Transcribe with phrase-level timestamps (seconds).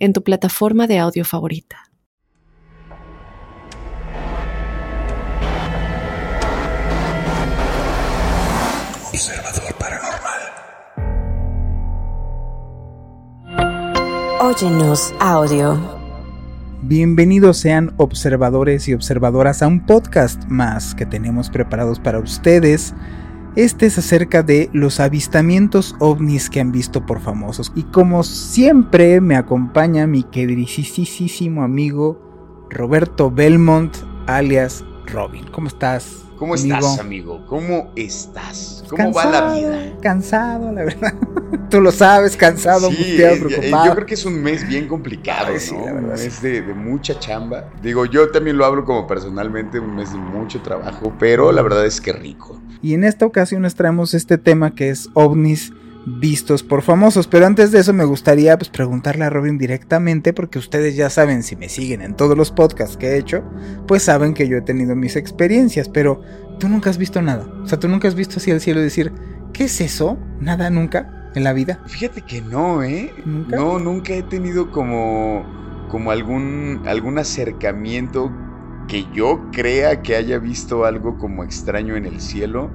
[0.00, 1.76] en tu plataforma de audio favorita.
[9.12, 10.40] Observador Paranormal.
[14.40, 16.00] Óyenos audio.
[16.82, 22.94] Bienvenidos sean observadores y observadoras a un podcast más que tenemos preparados para ustedes.
[23.56, 27.72] Este es acerca de los avistamientos ovnis que han visto por famosos.
[27.74, 35.46] Y como siempre me acompaña mi queridísimo amigo Roberto Belmont, alias Robin.
[35.50, 36.29] ¿Cómo estás?
[36.40, 37.44] ¿Cómo estás, amigo?
[37.46, 38.82] ¿Cómo estás?
[38.88, 39.92] ¿Cómo va la vida?
[40.00, 41.12] Cansado, la verdad.
[41.70, 43.84] Tú lo sabes, cansado, angustiado, preocupado.
[43.84, 45.84] Yo creo que es un mes bien complicado, ¿no?
[45.84, 47.70] un mes de, de, mucha chamba.
[47.82, 51.84] Digo, yo también lo hablo como personalmente, un mes de mucho trabajo, pero la verdad
[51.84, 52.58] es que rico.
[52.80, 55.74] Y en esta ocasión nos traemos este tema que es ovnis
[56.06, 57.26] vistos por famosos.
[57.26, 61.42] Pero antes de eso me gustaría pues, preguntarle a Robin directamente, porque ustedes ya saben,
[61.42, 63.42] si me siguen en todos los podcasts que he hecho,
[63.86, 66.22] pues saben que yo he tenido mis experiencias, pero
[66.58, 67.46] tú nunca has visto nada.
[67.62, 69.12] O sea, tú nunca has visto así el cielo y decir,
[69.52, 70.18] ¿qué es eso?
[70.40, 71.80] Nada nunca en la vida.
[71.86, 73.12] Fíjate que no, ¿eh?
[73.24, 73.56] ¿Nunca?
[73.56, 75.44] No, nunca he tenido como,
[75.90, 78.32] como algún, algún acercamiento
[78.88, 82.70] que yo crea que haya visto algo como extraño en el cielo.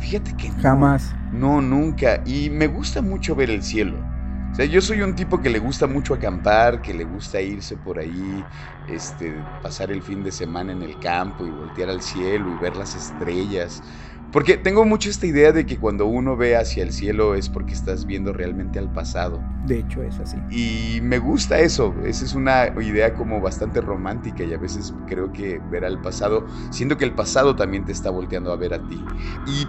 [0.00, 0.56] Fíjate que no.
[0.56, 1.16] Jamás.
[1.30, 2.22] No, nunca.
[2.26, 4.10] Y me gusta mucho ver el cielo.
[4.50, 7.76] O sea, yo soy un tipo que le gusta mucho acampar, que le gusta irse
[7.76, 8.48] por ahí,
[8.84, 12.76] este, pasar el fin de semana en el campo y voltear al cielo y ver
[12.76, 13.82] las estrellas.
[14.32, 17.72] Porque tengo mucho esta idea de que cuando uno ve hacia el cielo es porque
[17.72, 19.42] estás viendo realmente al pasado.
[19.66, 20.36] De hecho es así.
[20.50, 21.92] Y me gusta eso.
[22.04, 26.46] Esa es una idea como bastante romántica y a veces creo que ver al pasado,
[26.70, 29.04] siendo que el pasado también te está volteando a ver a ti.
[29.46, 29.66] Y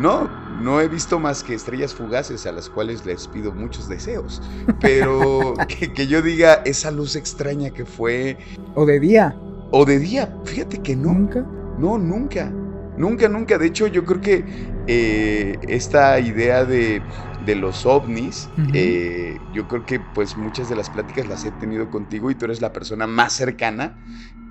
[0.00, 0.28] no,
[0.60, 4.42] no he visto más que estrellas fugaces a las cuales les pido muchos deseos.
[4.80, 8.38] Pero que, que yo diga esa luz extraña que fue...
[8.74, 9.36] O de día.
[9.70, 10.34] O de día.
[10.44, 11.12] Fíjate que no.
[11.12, 11.46] Nunca.
[11.78, 12.52] No, nunca.
[13.00, 13.56] Nunca, nunca.
[13.56, 14.44] De hecho, yo creo que
[14.86, 17.00] eh, esta idea de,
[17.46, 18.70] de los ovnis, uh -huh.
[18.74, 22.44] eh, yo creo que pues muchas de las pláticas las he tenido contigo y tú
[22.44, 23.96] eres la persona más cercana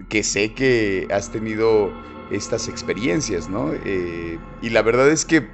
[0.09, 1.91] que sé que has tenido
[2.31, 3.71] estas experiencias, ¿no?
[3.85, 5.47] Eh, y la verdad es que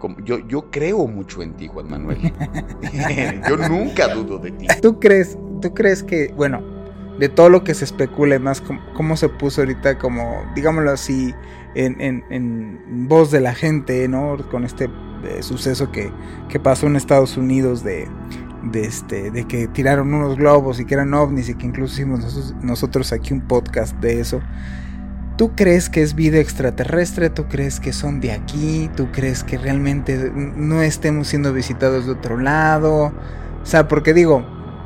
[0.00, 2.18] como yo, yo creo mucho en ti, Juan Manuel.
[3.48, 4.66] yo nunca dudo de ti.
[4.82, 6.62] ¿Tú crees, tú crees que, bueno,
[7.18, 10.90] de todo lo que se especula y más cómo, cómo se puso ahorita como, digámoslo
[10.90, 11.34] así,
[11.74, 14.36] en, en, en, voz de la gente, ¿no?
[14.50, 14.88] Con este
[15.24, 16.10] eh, suceso que,
[16.48, 18.08] que, pasó en Estados Unidos de,
[18.64, 22.20] de, este, de que tiraron unos globos y que eran ovnis y que incluso hicimos
[22.20, 24.40] nosotros, nosotros aquí un podcast de eso.
[25.36, 27.30] ¿Tú crees que es vida extraterrestre?
[27.30, 28.90] ¿Tú crees que son de aquí?
[28.94, 33.12] ¿Tú crees que realmente no estemos siendo visitados de otro lado?
[33.62, 34.44] O sea, porque digo,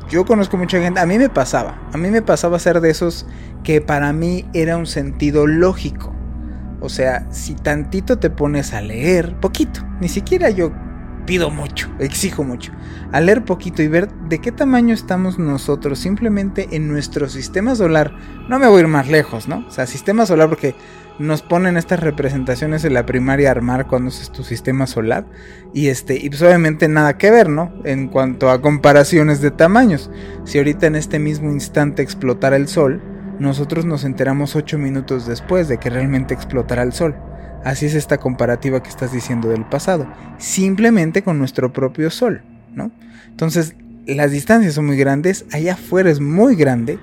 [0.09, 3.25] yo conozco mucha gente, a mí me pasaba, a mí me pasaba ser de esos
[3.63, 6.14] que para mí era un sentido lógico.
[6.85, 10.71] O sea, si tantito te pones a leer, poquito, ni siquiera yo
[11.25, 12.71] pido mucho, exijo mucho,
[13.11, 18.13] a leer poquito y ver de qué tamaño estamos nosotros simplemente en nuestro sistema solar.
[18.47, 19.65] No me voy a ir más lejos, ¿no?
[19.67, 20.75] O sea, sistema solar porque
[21.17, 25.25] nos ponen estas representaciones en la primaria armar cuando es tu sistema solar
[25.73, 27.73] y este y pues obviamente nada que ver, ¿no?
[27.83, 30.11] En cuanto a comparaciones de tamaños.
[30.43, 33.01] Si ahorita en este mismo instante explotara el sol,
[33.39, 37.15] nosotros nos enteramos 8 minutos después de que realmente explotara el sol.
[37.63, 40.07] Así es esta comparativa que estás diciendo del pasado,
[40.37, 42.43] simplemente con nuestro propio sol,
[42.73, 42.91] ¿no?
[43.27, 43.75] Entonces,
[44.05, 46.99] las distancias son muy grandes, allá afuera es muy grande,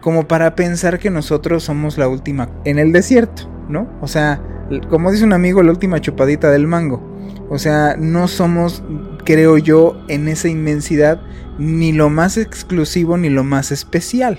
[0.00, 3.88] como para pensar que nosotros somos la última en el desierto, ¿no?
[4.00, 4.40] O sea,
[4.88, 7.14] como dice un amigo, la última chupadita del mango.
[7.50, 8.82] O sea, no somos,
[9.24, 11.20] creo yo, en esa inmensidad
[11.58, 14.38] ni lo más exclusivo ni lo más especial.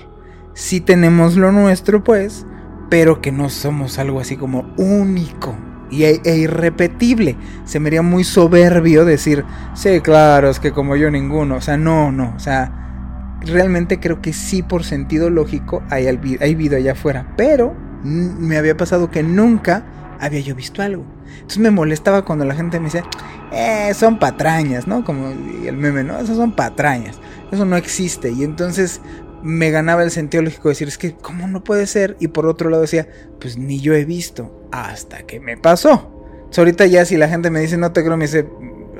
[0.58, 2.44] Sí tenemos lo nuestro, pues,
[2.90, 5.54] pero que no somos algo así como único
[5.88, 7.36] y e, e irrepetible.
[7.64, 9.44] Se me haría muy soberbio decir,
[9.74, 11.54] sí, claro, es que como yo ninguno.
[11.54, 12.34] O sea, no, no.
[12.34, 17.32] O sea, realmente creo que sí, por sentido lógico, hay, hay vida allá afuera.
[17.36, 19.84] Pero me había pasado que nunca
[20.18, 21.04] había yo visto algo.
[21.34, 23.04] Entonces me molestaba cuando la gente me decía,
[23.52, 25.04] eh, son patrañas, ¿no?
[25.04, 26.18] Como el meme, ¿no?
[26.18, 27.20] Esas son patrañas.
[27.52, 28.32] Eso no existe.
[28.32, 29.00] Y entonces
[29.42, 32.16] me ganaba el sentido lógico de decir, es que, ¿cómo no puede ser?
[32.20, 33.08] Y por otro lado decía,
[33.40, 36.10] pues ni yo he visto, hasta que me pasó.
[36.56, 38.46] ahorita ya si la gente me dice, no te creo, me dice,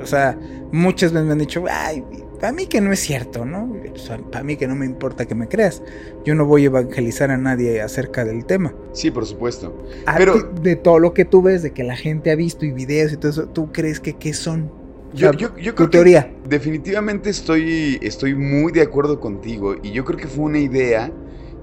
[0.01, 0.37] o sea,
[0.71, 2.03] muchas veces me han dicho, ay,
[2.39, 3.75] para mí que no es cierto, ¿no?
[4.31, 5.83] para mí que no me importa que me creas.
[6.23, 8.73] Yo no voy a evangelizar a nadie acerca del tema.
[8.93, 9.77] Sí, por supuesto.
[10.17, 13.11] Pero de todo lo que tú ves, de que la gente ha visto y videos
[13.11, 14.71] y todo eso, ¿tú crees que qué son?
[15.11, 16.31] Yo, yo, yo creo teoría.
[16.43, 21.11] definitivamente estoy, estoy muy de acuerdo contigo y yo creo que fue una idea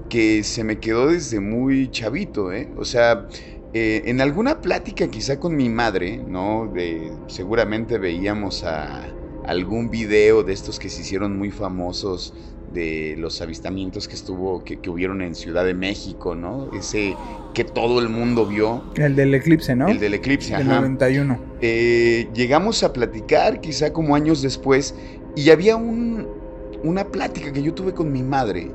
[0.09, 2.73] que se me quedó desde muy chavito, ¿eh?
[2.77, 3.27] O sea,
[3.73, 6.71] eh, en alguna plática quizá con mi madre, ¿no?
[6.73, 9.13] De, seguramente veíamos a
[9.45, 12.33] algún video de estos que se hicieron muy famosos
[12.77, 16.69] de los avistamientos que estuvo que, hubieron en Ciudad de México, ¿no?
[16.73, 17.15] Ese
[17.55, 18.83] que todo el mundo vio.
[18.95, 19.87] El del eclipse, ¿no?
[19.87, 21.39] El del eclipse, el 91.
[21.61, 24.93] Eh, llegamos a platicar quizá como años después
[25.35, 26.27] y había un,
[26.83, 28.71] una plática que yo tuve con mi madre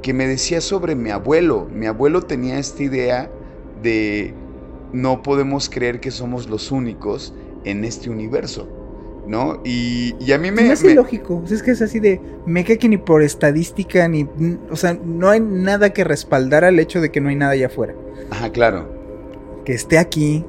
[0.00, 1.68] que me decía sobre mi abuelo.
[1.70, 3.30] Mi abuelo tenía esta idea
[3.82, 4.32] de
[4.92, 8.68] no podemos creer que somos los únicos en este universo.
[9.26, 9.60] ¿No?
[9.64, 10.70] Y, a mí me...
[10.70, 14.28] Es ilógico, es que es así de, me que ni por estadística, ni...
[14.70, 17.66] O sea, no hay nada que respaldar al hecho de que no hay nada allá
[17.66, 17.94] afuera.
[18.30, 18.88] Ajá, claro.
[19.64, 20.44] Que esté aquí,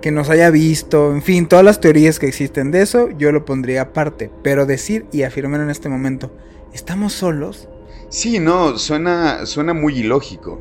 [0.00, 3.44] que nos haya visto, en fin, todas las teorías que existen de eso, yo lo
[3.44, 4.30] pondría aparte.
[4.42, 6.30] Pero decir y afirmar en este momento,
[6.72, 7.68] ¿estamos solos?
[8.08, 10.60] Sí, no, suena, suena muy ilógico.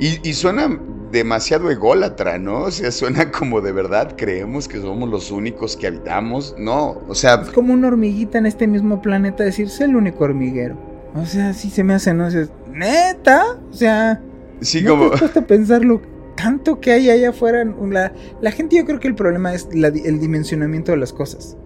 [0.00, 0.80] Y, suena
[1.12, 2.62] demasiado ególatra, ¿no?
[2.62, 6.54] O sea, suena como de verdad creemos que somos los únicos que habitamos.
[6.58, 7.42] No, o sea...
[7.42, 10.76] Es como una hormiguita en este mismo planeta decir, el único hormiguero.
[11.14, 12.28] O sea, sí se me hace, ¿no?
[12.28, 13.58] Es, ¿Neta?
[13.70, 14.22] O sea...
[14.62, 15.10] Sí, como...
[15.10, 16.00] Te pensarlo
[16.34, 17.62] tanto que hay allá afuera.
[17.64, 21.58] La, la gente yo creo que el problema es el dimensionamiento de las cosas.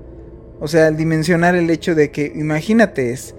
[0.58, 3.36] O sea, el dimensionar el hecho de que, imagínate, es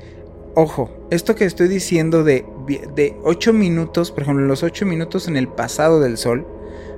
[0.55, 5.37] ojo, esto que estoy diciendo de, de 8 minutos, por ejemplo, los 8 minutos en
[5.37, 6.47] el pasado del Sol,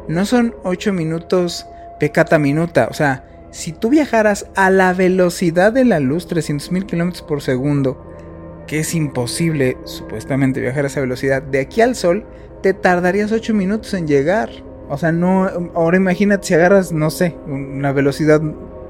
[0.07, 1.65] no son 8 minutos
[1.99, 2.87] pecata minuta.
[2.89, 8.03] O sea, si tú viajaras a la velocidad de la luz, 300.000 kilómetros por segundo,
[8.67, 12.25] que es imposible supuestamente viajar a esa velocidad, de aquí al Sol,
[12.61, 14.49] te tardarías 8 minutos en llegar.
[14.89, 15.49] O sea, no.
[15.75, 18.41] Ahora imagínate si agarras, no sé, una velocidad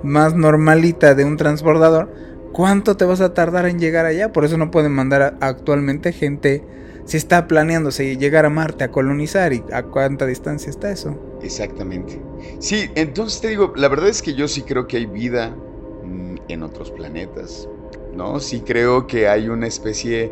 [0.03, 2.11] más normalita de un transbordador
[2.51, 4.31] ¿Cuánto te vas a tardar en llegar allá?
[4.31, 6.63] Por eso no pueden mandar actualmente gente.
[7.05, 11.17] Si está planeándose llegar a Marte a colonizar y a cuánta distancia está eso.
[11.41, 12.21] Exactamente.
[12.59, 15.55] Sí, entonces te digo, la verdad es que yo sí creo que hay vida
[16.03, 17.69] mm, en otros planetas.
[18.13, 18.39] ¿No?
[18.39, 20.31] Sí creo que hay una especie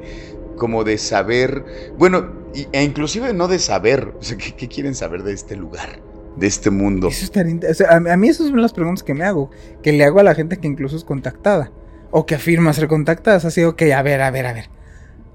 [0.58, 2.30] como de saber, bueno,
[2.72, 6.00] e inclusive no de saber, o sea, ¿qué, quieren saber de este lugar?
[6.36, 7.08] de este mundo.
[7.08, 9.52] Eso a, mí esas son las preguntas que me hago,
[9.82, 11.72] que le hago a la gente que incluso es contactada
[12.18, 13.44] o que afirma ser contactadas.
[13.44, 14.70] Así, ok, a ver, a ver, a ver.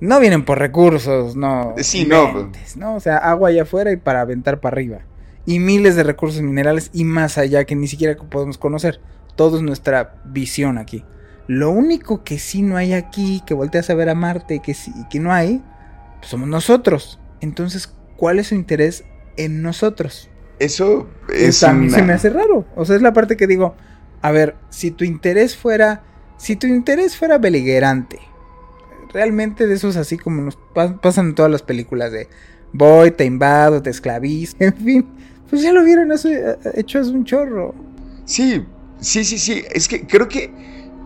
[0.00, 1.74] No vienen por recursos, no.
[1.76, 2.50] Sí, no.
[2.76, 2.94] ¿no?
[2.94, 5.00] O sea, agua allá afuera y para aventar para arriba.
[5.44, 8.98] Y miles de recursos minerales y más allá que ni siquiera podemos conocer.
[9.36, 11.04] Todo es nuestra visión aquí.
[11.46, 14.72] Lo único que sí no hay aquí, que volteas a ver a Marte y que,
[14.72, 15.62] sí, que no hay,
[16.20, 17.20] pues somos nosotros.
[17.42, 19.04] Entonces, ¿cuál es su interés
[19.36, 20.30] en nosotros?
[20.58, 21.62] Eso es.
[21.62, 22.64] a mí se me hace raro.
[22.74, 23.74] O sea, es la parte que digo,
[24.22, 26.04] a ver, si tu interés fuera
[26.40, 28.18] si tu interés fuera beligerante,
[29.12, 32.28] realmente de esos así como nos pasan en todas las películas de
[32.72, 35.06] voy, te invado, te esclavizo, en fin,
[35.50, 37.74] pues ya lo vieron eh, hecho es un chorro.
[38.24, 38.64] Sí,
[39.00, 40.50] sí, sí, sí, es que creo que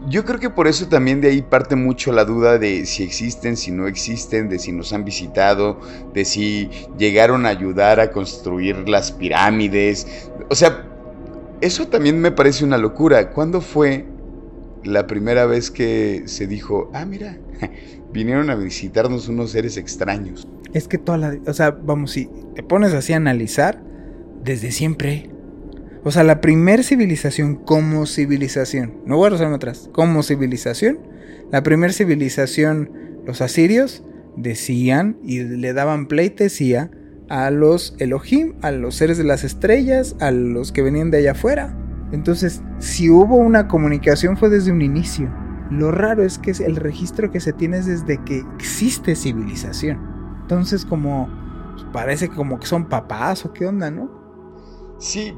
[0.09, 3.57] yo creo que por eso también de ahí parte mucho la duda de si existen,
[3.57, 5.81] si no existen, de si nos han visitado,
[6.13, 10.29] de si llegaron a ayudar a construir las pirámides.
[10.51, 10.87] O sea,
[11.63, 13.31] eso también me parece una locura.
[13.31, 14.05] ¿Cuándo fue
[14.85, 17.39] la primera vez que se dijo, ah, mira,
[18.13, 20.47] vinieron a visitarnos unos seres extraños.
[20.73, 21.37] Es que toda la...
[21.47, 23.83] O sea, vamos, si te pones así a analizar,
[24.43, 25.31] desde siempre...
[26.07, 30.99] O sea, la primer civilización como civilización, no voy a rezarme atrás, como civilización,
[31.51, 32.91] la primer civilización,
[33.25, 34.05] los asirios,
[34.37, 36.91] decían y le daban pleitesía
[37.29, 41.33] a los Elohim, a los seres de las estrellas, a los que venían de allá
[41.33, 41.77] afuera.
[42.15, 45.35] Entonces, si hubo una comunicación fue desde un inicio.
[45.69, 49.99] Lo raro es que el registro que se tiene es desde que existe civilización.
[50.43, 51.29] Entonces, como
[51.73, 54.09] pues, parece como que son papás o qué onda, ¿no?
[54.99, 55.37] Sí,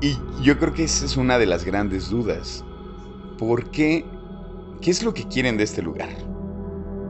[0.00, 2.64] y yo creo que esa es una de las grandes dudas.
[3.36, 4.04] ¿Por qué?
[4.80, 6.10] ¿Qué es lo que quieren de este lugar?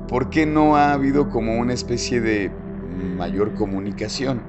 [0.08, 2.50] ¿Por qué no ha habido como una especie de
[3.18, 4.42] mayor comunicación?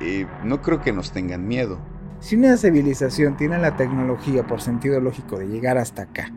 [0.00, 1.78] Eh, no creo que nos tengan miedo
[2.24, 6.32] Si una civilización tiene la tecnología por sentido lógico de llegar hasta acá,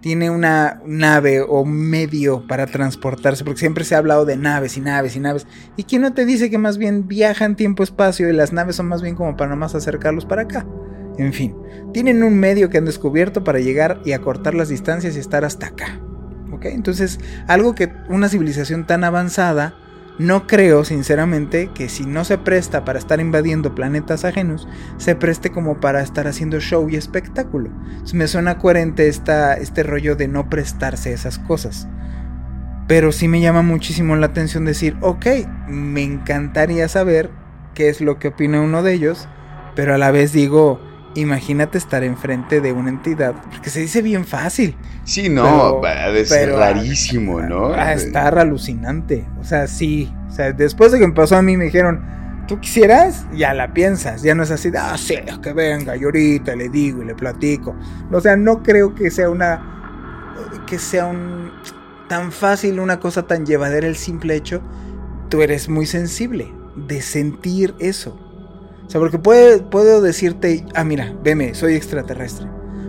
[0.00, 4.80] tiene una nave o medio para transportarse, porque siempre se ha hablado de naves y
[4.80, 5.48] naves y naves.
[5.76, 9.02] ¿Y quién no te dice que más bien viajan tiempo-espacio y las naves son más
[9.02, 10.64] bien como para nomás acercarlos para acá?
[11.18, 11.56] En fin,
[11.92, 15.66] tienen un medio que han descubierto para llegar y acortar las distancias y estar hasta
[15.66, 16.00] acá.
[16.52, 16.66] ¿Ok?
[16.66, 17.18] Entonces,
[17.48, 19.74] algo que una civilización tan avanzada
[20.18, 25.50] no creo, sinceramente, que si no se presta para estar invadiendo planetas ajenos, se preste
[25.50, 27.70] como para estar haciendo show y espectáculo.
[28.12, 31.88] me suena coherente esta, este rollo de no prestarse esas cosas.
[32.88, 35.26] Pero sí me llama muchísimo la atención decir, ok,
[35.68, 37.30] me encantaría saber
[37.74, 39.28] qué es lo que opina uno de ellos,
[39.74, 40.78] pero a la vez digo,
[41.14, 44.76] imagínate estar enfrente de una entidad, porque se dice bien fácil.
[45.04, 47.70] Sí, no, a ser rarísimo, ¿no?
[47.70, 49.26] Va a estar alucinante.
[49.40, 50.12] O sea, sí.
[50.28, 52.02] O sea, después de que me pasó a mí me dijeron,
[52.46, 53.26] ¿tú quisieras?
[53.32, 54.22] Ya la piensas.
[54.22, 57.74] Ya no es así, ah, sí, que venga, y ahorita le digo y le platico.
[58.10, 60.60] O sea, no creo que sea una.
[60.66, 61.52] que sea un.
[62.08, 64.62] tan fácil, una cosa tan llevadera el simple hecho.
[65.28, 68.31] Tú eres muy sensible de sentir eso.
[68.86, 72.46] O sea, porque puedo decirte, ah, mira, veme, soy extraterrestre.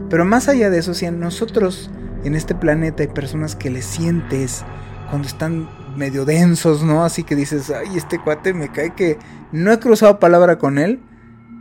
[0.09, 1.89] Pero más allá de eso, si nosotros
[2.23, 4.63] en este planeta hay personas que le sientes
[5.09, 7.03] cuando están medio densos, ¿no?
[7.03, 9.17] Así que dices, ay, este cuate me cae que
[9.51, 11.01] no he cruzado palabra con él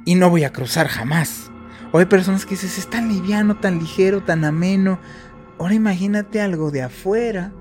[0.05, 1.51] y no voy a cruzar jamás.
[1.93, 4.99] O hay personas que dices, es tan liviano, tan ligero, tan ameno.
[5.59, 7.53] Ahora imagínate algo de afuera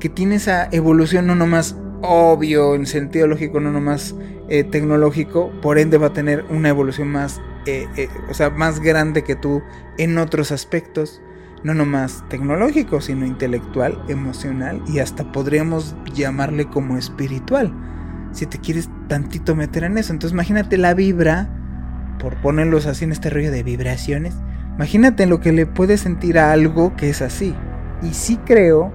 [0.00, 4.14] que tiene esa evolución no nomás obvio, en sentido lógico, no nomás
[4.48, 8.80] eh, tecnológico, por ende va a tener una evolución más, eh, eh, o sea, más
[8.80, 9.62] grande que tú
[9.98, 11.20] en otros aspectos,
[11.64, 17.72] no nomás tecnológico, sino intelectual, emocional y hasta podríamos llamarle como espiritual,
[18.32, 20.12] si te quieres tantito meter en eso.
[20.12, 21.48] Entonces imagínate la vibra,
[22.20, 24.34] por ponerlos así en este rollo de vibraciones,
[24.76, 27.54] imagínate lo que le puede sentir a algo que es así.
[28.02, 28.92] Y sí creo,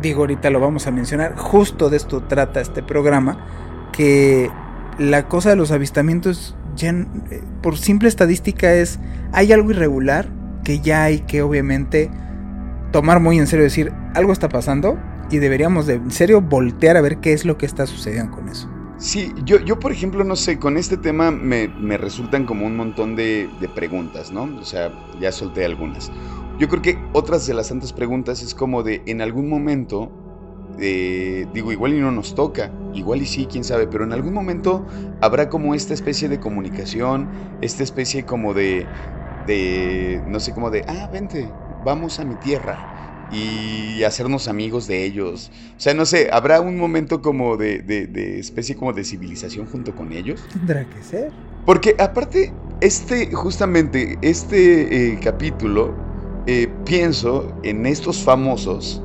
[0.00, 3.46] digo ahorita lo vamos a mencionar, justo de esto trata este programa,
[3.92, 4.50] que
[4.98, 8.98] la cosa de los avistamientos, ya eh, por simple estadística es,
[9.32, 10.28] hay algo irregular
[10.64, 12.10] que ya hay que obviamente
[12.92, 14.98] tomar muy en serio, decir, algo está pasando
[15.30, 18.48] y deberíamos de en serio voltear a ver qué es lo que está sucediendo con
[18.48, 18.68] eso.
[18.98, 22.76] Sí, yo, yo por ejemplo, no sé, con este tema me, me resultan como un
[22.76, 24.44] montón de, de, preguntas, ¿no?
[24.60, 26.12] O sea, ya solté algunas.
[26.62, 30.12] Yo creo que otras de las tantas preguntas es como de, en algún momento
[30.78, 34.86] digo, igual y no nos toca, igual y sí, quién sabe, pero en algún momento
[35.20, 37.28] habrá como esta especie de comunicación,
[37.62, 38.86] esta especie como de,
[39.44, 41.50] de, no sé, como de, ah, vente,
[41.84, 42.78] vamos a mi tierra
[43.32, 45.50] y hacernos amigos de ellos.
[45.76, 49.96] O sea, no sé, habrá un momento como de, de, especie como de civilización junto
[49.96, 50.40] con ellos.
[50.52, 51.32] Tendrá que ser.
[51.66, 56.11] Porque aparte, este, justamente, este eh, capítulo,
[56.46, 59.02] eh, pienso en estos famosos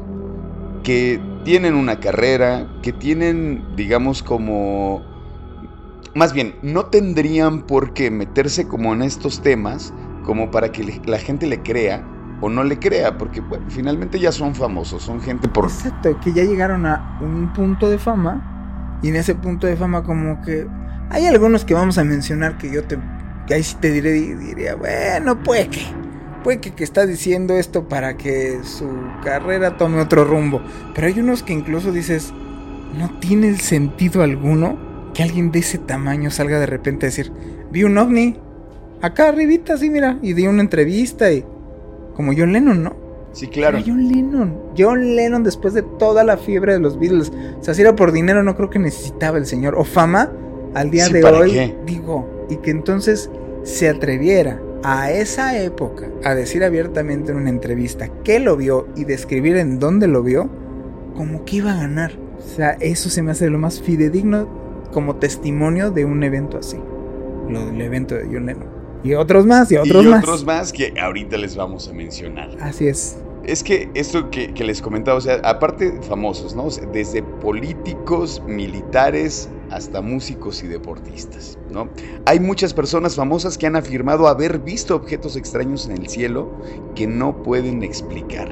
[0.83, 5.01] que tienen una carrera, que tienen, digamos, como...
[6.15, 11.19] Más bien, no tendrían por qué meterse como en estos temas como para que la
[11.19, 12.03] gente le crea
[12.41, 15.65] o no le crea, porque finalmente ya son famosos, son gente por...
[15.65, 20.03] Exacto, que ya llegaron a un punto de fama y en ese punto de fama
[20.03, 20.67] como que
[21.09, 22.97] hay algunos que vamos a mencionar que yo te...
[23.49, 25.85] Ahí sí te diré, diría, bueno, pues que
[26.47, 28.87] puede que, que, está diciendo esto para que su
[29.21, 30.61] carrera tome otro rumbo.
[30.95, 32.31] Pero hay unos que incluso dices,
[32.97, 37.33] no tiene sentido alguno que alguien de ese tamaño salga de repente a decir,
[37.69, 38.37] vi un ovni,
[39.01, 41.43] acá arribita, sí, mira, y di una entrevista y...
[42.15, 42.95] Como John Lennon, ¿no?
[43.33, 43.79] Sí, claro.
[43.85, 44.57] John Lennon.
[44.77, 47.29] John Lennon después de toda la fiebre de los Beatles.
[47.59, 49.75] O sea, si era por dinero, no creo que necesitaba el señor.
[49.75, 50.31] O fama,
[50.75, 52.47] al día de hoy, digo.
[52.49, 53.29] Y que entonces
[53.63, 59.05] se atreviera a esa época a decir abiertamente en una entrevista que lo vio y
[59.05, 60.49] describir en dónde lo vio,
[61.15, 62.11] como que iba a ganar.
[62.37, 64.47] O sea, eso se me hace lo más fidedigno
[64.91, 66.77] como testimonio de un evento así.
[67.49, 68.67] Lo del evento de John Lennon.
[69.03, 70.21] Y otros más, y otros más.
[70.21, 72.49] Y otros más que ahorita les vamos a mencionar.
[72.59, 73.17] Así es.
[73.43, 76.67] Es que esto que, les comentaba, o sea, aparte famosos, ¿no?
[76.91, 81.89] desde políticos, militares, hasta músicos y deportistas, ¿no?
[82.25, 86.51] Hay muchas personas famosas que han afirmado haber visto objetos extraños en el cielo
[86.95, 88.51] que no pueden explicar.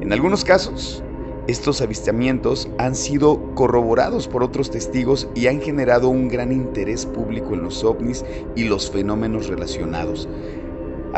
[0.00, 1.02] En algunos casos,
[1.48, 7.54] estos avistamientos han sido corroborados por otros testigos y han generado un gran interés público
[7.54, 10.28] en los ovnis y los fenómenos relacionados.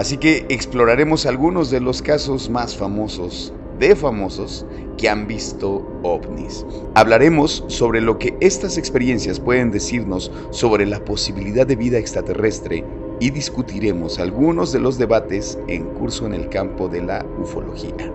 [0.00, 4.64] Así que exploraremos algunos de los casos más famosos de famosos
[4.96, 6.64] que han visto ovnis.
[6.94, 12.82] Hablaremos sobre lo que estas experiencias pueden decirnos sobre la posibilidad de vida extraterrestre
[13.20, 18.10] y discutiremos algunos de los debates en curso en el campo de la ufología.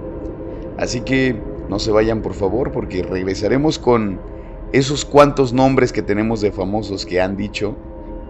[0.80, 1.40] Así que
[1.70, 4.20] no se vayan por favor porque regresaremos con
[4.72, 7.76] esos cuantos nombres que tenemos de famosos que han dicho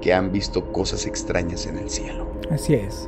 [0.01, 2.27] que han visto cosas extrañas en el cielo.
[2.51, 3.07] Así es.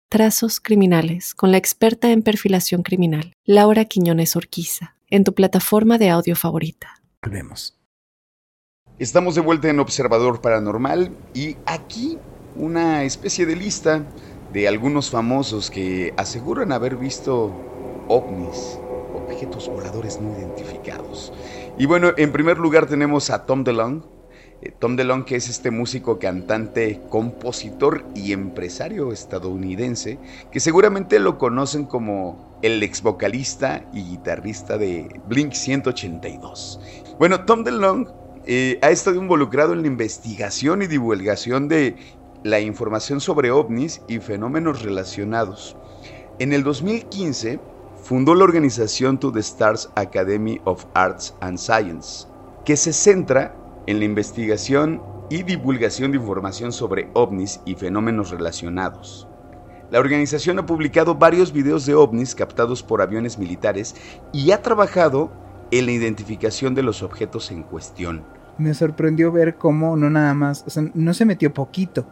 [0.11, 6.09] Trazos Criminales con la experta en perfilación criminal, Laura Quiñones Orquiza, en tu plataforma de
[6.09, 7.01] audio favorita.
[7.23, 7.79] Volvemos.
[8.99, 12.17] Estamos de vuelta en Observador Paranormal y aquí
[12.57, 14.03] una especie de lista
[14.51, 17.49] de algunos famosos que aseguran haber visto
[18.09, 18.77] ovnis,
[19.15, 21.31] objetos voladores no identificados.
[21.77, 24.05] Y bueno, en primer lugar tenemos a Tom DeLonge.
[24.61, 30.19] Eh, Tom DeLonge, que es este músico, cantante, compositor y empresario estadounidense,
[30.51, 36.79] que seguramente lo conocen como el ex vocalista y guitarrista de Blink 182.
[37.17, 38.11] Bueno, Tom DeLonge
[38.45, 41.95] eh, ha estado involucrado en la investigación y divulgación de
[42.43, 45.75] la información sobre ovnis y fenómenos relacionados.
[46.37, 47.59] En el 2015
[48.03, 52.27] fundó la organización To the Stars Academy of Arts and Science,
[52.65, 53.55] que se centra
[53.87, 59.27] en la investigación y divulgación de información sobre ovnis y fenómenos relacionados.
[59.91, 63.95] La organización ha publicado varios videos de ovnis captados por aviones militares
[64.31, 65.31] y ha trabajado
[65.71, 68.23] en la identificación de los objetos en cuestión.
[68.57, 72.05] Me sorprendió ver cómo no nada más, o sea, no se metió poquito,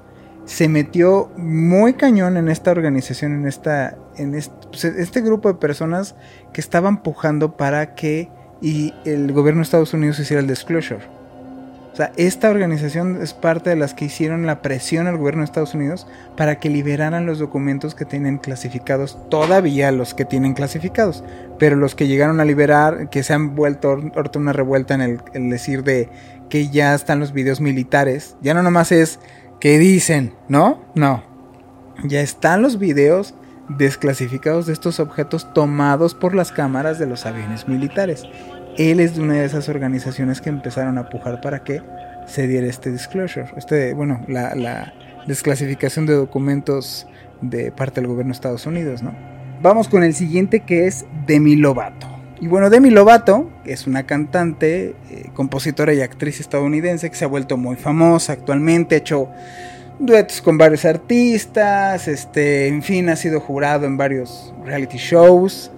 [0.46, 6.16] se metió muy cañón en esta organización, en esta, en pues, este, grupo de personas
[6.54, 8.30] que estaban pujando para que
[8.62, 11.19] y el gobierno de Estados Unidos hiciera el disclosure.
[12.16, 16.08] Esta organización es parte de las que hicieron la presión al gobierno de Estados Unidos
[16.38, 21.24] para que liberaran los documentos que tienen clasificados, todavía los que tienen clasificados,
[21.58, 25.22] pero los que llegaron a liberar, que se han vuelto ahorita una revuelta en el,
[25.34, 26.10] el decir de
[26.50, 29.20] que ya están los videos militares, ya no nomás es
[29.60, 30.34] ¿Qué dicen?
[30.48, 30.80] ¿No?
[30.96, 31.24] No.
[32.06, 33.34] Ya están los videos
[33.68, 38.24] desclasificados de estos objetos tomados por las cámaras de los aviones militares.
[38.80, 41.82] Él es de una de esas organizaciones que empezaron a pujar para que
[42.26, 44.94] se diera este disclosure, este, bueno, la, la
[45.28, 47.06] desclasificación de documentos
[47.42, 49.14] de parte del gobierno de Estados Unidos, ¿no?
[49.62, 52.08] Vamos con el siguiente que es Demi Lovato.
[52.40, 57.28] Y bueno, Demi Lovato es una cantante, eh, compositora y actriz estadounidense que se ha
[57.28, 59.28] vuelto muy famosa actualmente, ha hecho
[60.00, 65.70] duetos con varios artistas, este, en fin, ha sido jurado en varios reality shows.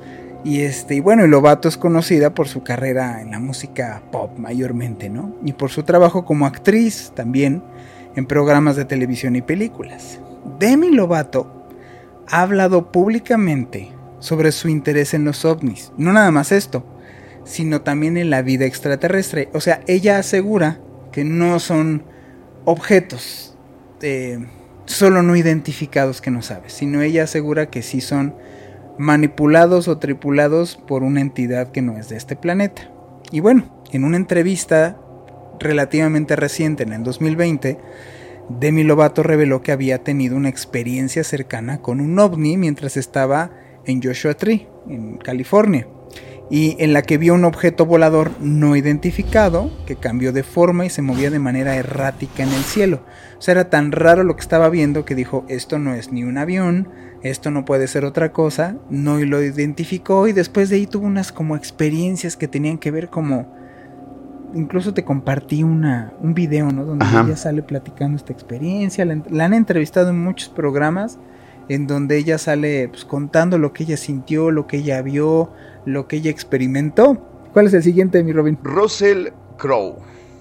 [0.43, 4.38] Y este, y bueno, y Lovato es conocida por su carrera en la música pop
[4.38, 5.36] mayormente, ¿no?
[5.45, 7.62] Y por su trabajo como actriz también
[8.15, 10.19] en programas de televisión y películas.
[10.60, 11.67] Demi Lovato
[12.27, 15.91] ha hablado públicamente sobre su interés en los ovnis.
[15.97, 16.84] No nada más esto,
[17.43, 19.49] sino también en la vida extraterrestre.
[19.54, 20.80] O sea, ella asegura
[21.12, 22.04] que no son
[22.65, 23.56] objetos
[24.01, 24.39] eh,
[24.86, 28.36] solo no identificados que no sabes, sino ella asegura que sí son
[28.97, 32.91] manipulados o tripulados por una entidad que no es de este planeta.
[33.32, 34.97] Y bueno, en una entrevista
[35.60, 37.77] relativamente reciente, en el 2020,
[38.60, 43.51] Demi Lovato reveló que había tenido una experiencia cercana con un ovni mientras estaba
[43.86, 45.88] en Joshua Tree, en California,
[46.49, 50.89] y en la que vio un objeto volador no identificado que cambió de forma y
[50.89, 53.06] se movía de manera errática en el cielo.
[53.38, 56.23] O sea, era tan raro lo que estaba viendo que dijo, esto no es ni
[56.23, 56.89] un avión,
[57.23, 61.31] esto no puede ser otra cosa, no lo identificó y después de ahí tuvo unas
[61.31, 63.60] como experiencias que tenían que ver como...
[64.53, 66.84] Incluso te compartí una, un video, ¿no?
[66.84, 71.17] Donde ella sale platicando esta experiencia, la han entrevistado en muchos programas
[71.69, 75.51] en donde ella sale pues, contando lo que ella sintió, lo que ella vio,
[75.86, 77.17] lo que ella experimentó.
[77.53, 78.57] ¿Cuál es el siguiente, mi Robin?
[78.62, 79.95] Russell Crowe.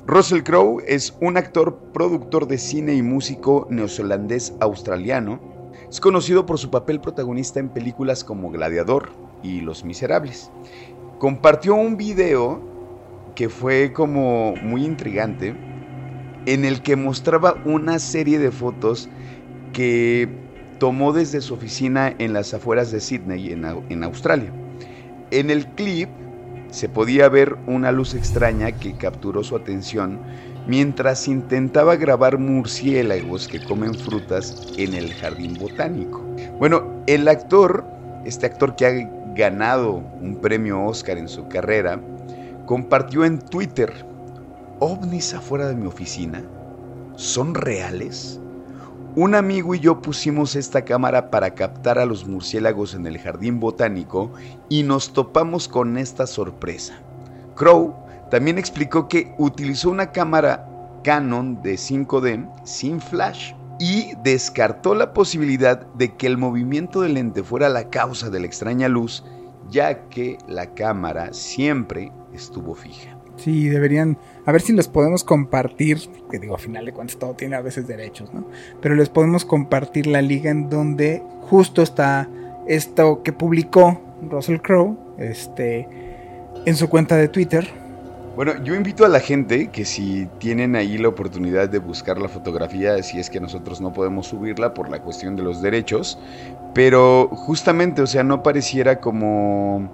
[0.07, 5.41] Russell Crowe es un actor, productor de cine y músico neozelandés australiano.
[5.91, 9.11] Es conocido por su papel protagonista en películas como Gladiador
[9.43, 10.53] y Los Miserables.
[11.19, 12.63] Compartió un video
[13.35, 15.57] que fue como muy intrigante
[16.47, 19.09] en el que mostraba una serie de fotos
[19.73, 20.29] que
[20.79, 24.53] tomó desde su oficina en las afueras de Sydney, en, Australia.
[25.33, 26.09] En el clip
[26.71, 30.21] se podía ver una luz extraña que capturó su atención
[30.67, 36.23] mientras intentaba grabar murciélagos que comen frutas en el jardín botánico.
[36.59, 37.85] Bueno, el actor,
[38.25, 42.01] este actor que ha ganado un premio Oscar en su carrera,
[42.67, 43.93] compartió en Twitter,
[44.79, 46.43] ovnis afuera de mi oficina,
[47.17, 48.41] ¿son reales?
[49.17, 53.59] Un amigo y yo pusimos esta cámara para captar a los murciélagos en el jardín
[53.59, 54.31] botánico
[54.69, 56.95] y nos topamos con esta sorpresa.
[57.57, 57.97] Crow
[58.31, 60.67] también explicó que utilizó una cámara
[61.03, 67.43] Canon de 5D sin flash y descartó la posibilidad de que el movimiento del lente
[67.43, 69.25] fuera la causa de la extraña luz,
[69.71, 73.17] ya que la cámara siempre estuvo fija.
[73.37, 75.99] Sí, deberían, a ver si les podemos compartir,
[76.31, 78.47] que digo, a final de cuentas todo tiene a veces derechos, ¿no?
[78.83, 82.29] Pero les podemos compartir la liga en donde justo está
[82.69, 83.99] esto que publicó
[84.31, 85.89] Russell Crowe, este,
[86.67, 87.67] en su cuenta de Twitter.
[88.37, 92.29] Bueno, yo invito a la gente que si tienen ahí la oportunidad de buscar la
[92.29, 96.19] fotografía, si es que nosotros no podemos subirla por la cuestión de los derechos,
[96.73, 99.91] pero justamente, o sea, no pareciera como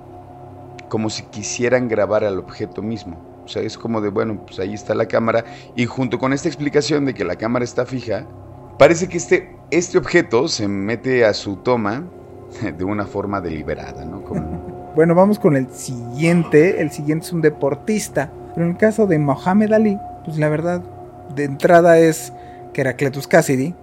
[0.88, 3.16] como si quisieran grabar al objeto mismo.
[3.44, 5.44] O sea, es como de, bueno, pues ahí está la cámara
[5.75, 8.27] y junto con esta explicación de que la cámara está fija,
[8.79, 12.05] parece que este, este objeto se mete a su toma
[12.77, 14.22] de una forma deliberada, ¿no?
[14.96, 16.80] bueno, vamos con el siguiente.
[16.80, 18.32] El siguiente es un deportista.
[18.54, 20.82] Pero en el caso de Mohamed Ali, pues la verdad,
[21.35, 22.32] de entrada es
[22.72, 23.74] que era Cletus Cassidy,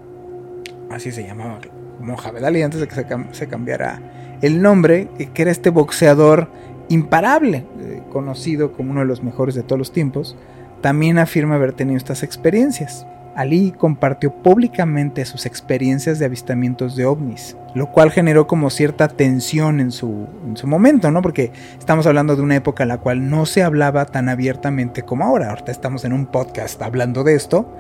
[0.90, 1.60] así se llamaba
[2.00, 2.96] Mohamed Ali antes de que
[3.32, 4.02] se, cambiara
[4.42, 6.50] el nombre, que era este boxeador
[6.90, 10.36] imparable, eh, conocido como uno de los mejores de todos los tiempos,
[10.82, 13.06] también afirma haber tenido estas experiencias.
[13.36, 19.80] Ali compartió públicamente sus experiencias de avistamientos de ovnis, lo cual generó como cierta tensión
[19.80, 21.22] en su, en su momento, ¿no?
[21.22, 25.24] Porque estamos hablando de una época en la cual no se hablaba tan abiertamente como
[25.24, 25.50] ahora.
[25.50, 27.76] Ahorita estamos en un podcast hablando de esto,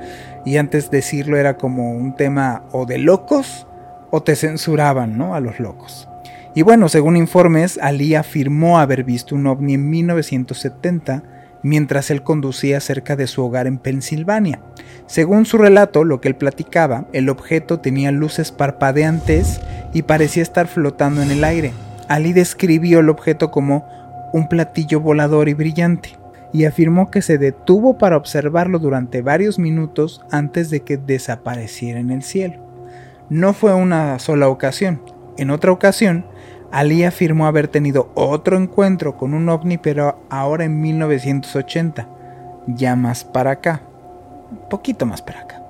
[0.46, 3.68] y antes decirlo era como un tema o de locos
[4.10, 5.36] o te censuraban, ¿no?
[5.36, 6.10] A los locos.
[6.56, 11.24] Y bueno, según informes, Ali afirmó haber visto un ovni en 1970
[11.64, 14.60] mientras él conducía cerca de su hogar en Pensilvania.
[15.08, 19.62] Según su relato, lo que él platicaba, el objeto tenía luces parpadeantes
[19.94, 21.74] y parecía estar flotando en el aire.
[22.08, 23.88] Ali describió el objeto como
[24.34, 26.18] un platillo volador y brillante,
[26.52, 32.12] y afirmó que se detuvo para observarlo durante varios minutos antes de que desapareciera en
[32.12, 32.56] el cielo.
[33.30, 35.02] No fue una sola ocasión.
[35.38, 36.26] En otra ocasión,
[36.74, 42.08] Ali afirmó haber tenido otro encuentro con un ovni, pero ahora en 1980,
[42.66, 43.84] ya más para acá,
[44.50, 45.62] un poquito más para acá.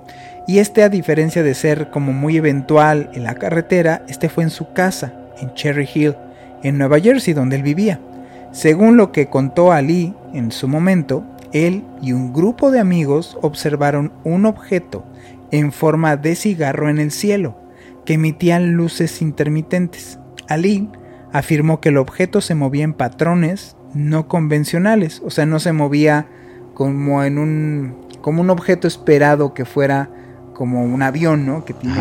[0.47, 4.49] Y este, a diferencia de ser como muy eventual en la carretera, este fue en
[4.49, 5.11] su casa,
[5.41, 6.15] en Cherry Hill,
[6.63, 7.99] en Nueva Jersey, donde él vivía.
[8.53, 14.13] Según lo que contó Ali en su momento, él y un grupo de amigos observaron
[14.23, 15.03] un objeto
[15.51, 17.57] en forma de cigarro en el cielo,
[18.05, 20.17] que emitían luces intermitentes.
[20.53, 20.89] Ali
[21.31, 26.27] afirmó que el objeto se movía en patrones no convencionales, o sea, no se movía
[26.73, 30.09] como en un como un objeto esperado que fuera
[30.53, 31.65] como un avión, ¿no?
[31.65, 31.95] Que tiene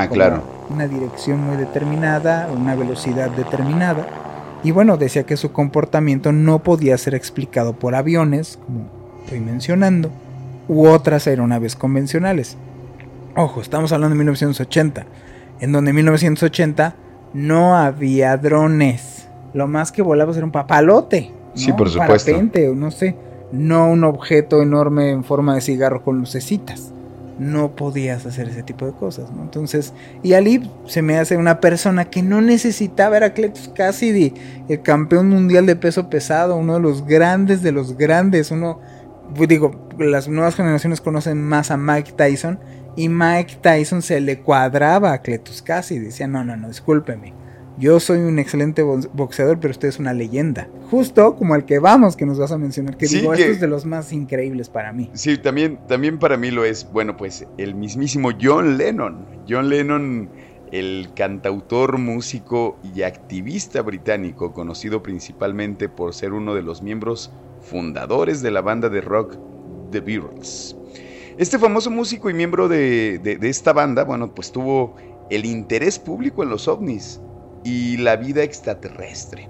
[0.71, 4.07] una dirección muy determinada, una velocidad determinada.
[4.63, 8.89] Y bueno, decía que su comportamiento no podía ser explicado por aviones, como
[9.25, 10.11] estoy mencionando,
[10.69, 12.57] u otras aeronaves convencionales.
[13.35, 15.07] Ojo, estamos hablando de 1980,
[15.61, 16.95] en donde en 1980
[17.35, 19.29] no había drones.
[19.55, 21.31] Lo más que volaba era un papalote.
[21.55, 22.33] Sí, por supuesto.
[22.75, 23.17] no sé.
[23.53, 26.93] No un objeto enorme en forma de cigarro con lucecitas.
[27.39, 29.43] No podías hacer ese tipo de cosas, ¿no?
[29.43, 29.93] Entonces,
[30.23, 34.35] y Ali se me hace una persona que no necesitaba, era Cletus Cassidy,
[34.69, 38.81] el campeón mundial de peso pesado, uno de los grandes de los grandes, uno,
[39.35, 42.59] pues digo, las nuevas generaciones conocen más a Mike Tyson,
[42.97, 46.07] y Mike Tyson se le cuadraba a Cletus Cassidy.
[46.07, 47.35] Decía, no, no, no, discúlpeme.
[47.79, 50.69] Yo soy un excelente boxeador, pero usted es una leyenda.
[50.91, 52.97] Justo como el que vamos, que nos vas a mencionar.
[52.99, 55.11] Que digo, esto es de los más increíbles para mí.
[55.15, 56.87] Sí, también, también para mí lo es.
[56.93, 59.27] Bueno, pues el mismísimo John Lennon.
[59.49, 60.29] John Lennon,
[60.71, 68.43] el cantautor, músico y activista británico, conocido principalmente por ser uno de los miembros fundadores
[68.43, 69.39] de la banda de rock
[69.91, 70.77] The Beatles.
[71.39, 74.97] Este famoso músico y miembro de, esta banda, bueno, pues tuvo
[75.31, 77.21] el interés público en los ovnis
[77.65, 79.49] y la vida extraterrestre.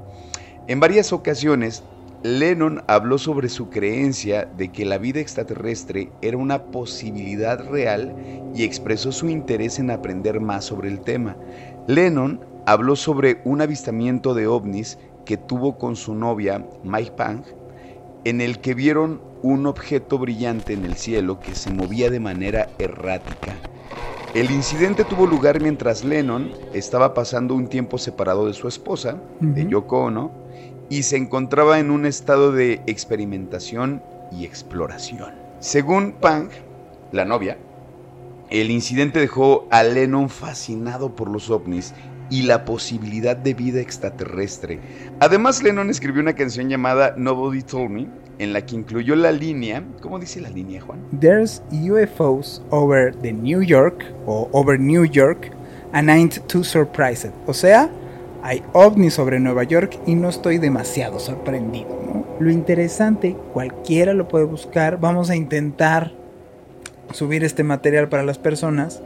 [0.68, 1.82] En varias ocasiones,
[2.22, 8.14] Lennon habló sobre su creencia de que la vida extraterrestre era una posibilidad real
[8.54, 11.36] y expresó su interés en aprender más sobre el tema.
[11.88, 17.42] Lennon habló sobre un avistamiento de ovnis que tuvo con su novia Mike Pang,
[18.22, 22.68] en el que vieron un objeto brillante en el cielo que se movía de manera
[22.78, 23.56] errática.
[24.34, 29.68] El incidente tuvo lugar mientras Lennon estaba pasando un tiempo separado de su esposa, de
[29.68, 30.30] Yoko Ono,
[30.88, 35.34] y se encontraba en un estado de experimentación y exploración.
[35.60, 36.48] Según Pang,
[37.12, 37.58] la novia,
[38.48, 41.94] el incidente dejó a Lennon fascinado por los ovnis
[42.30, 44.80] y la posibilidad de vida extraterrestre.
[45.20, 49.82] Además, Lennon escribió una canción llamada Nobody Told Me, en la que incluyó la línea,
[50.00, 51.00] ¿cómo dice la línea, Juan?
[51.20, 55.52] There's UFOs over the New York o over New York
[55.92, 57.32] and ain't too surprised.
[57.46, 57.90] O sea,
[58.42, 62.02] hay ovnis sobre Nueva York y no estoy demasiado sorprendido.
[62.40, 66.12] Lo interesante, cualquiera lo puede buscar, vamos a intentar
[67.12, 69.00] subir este material para las personas.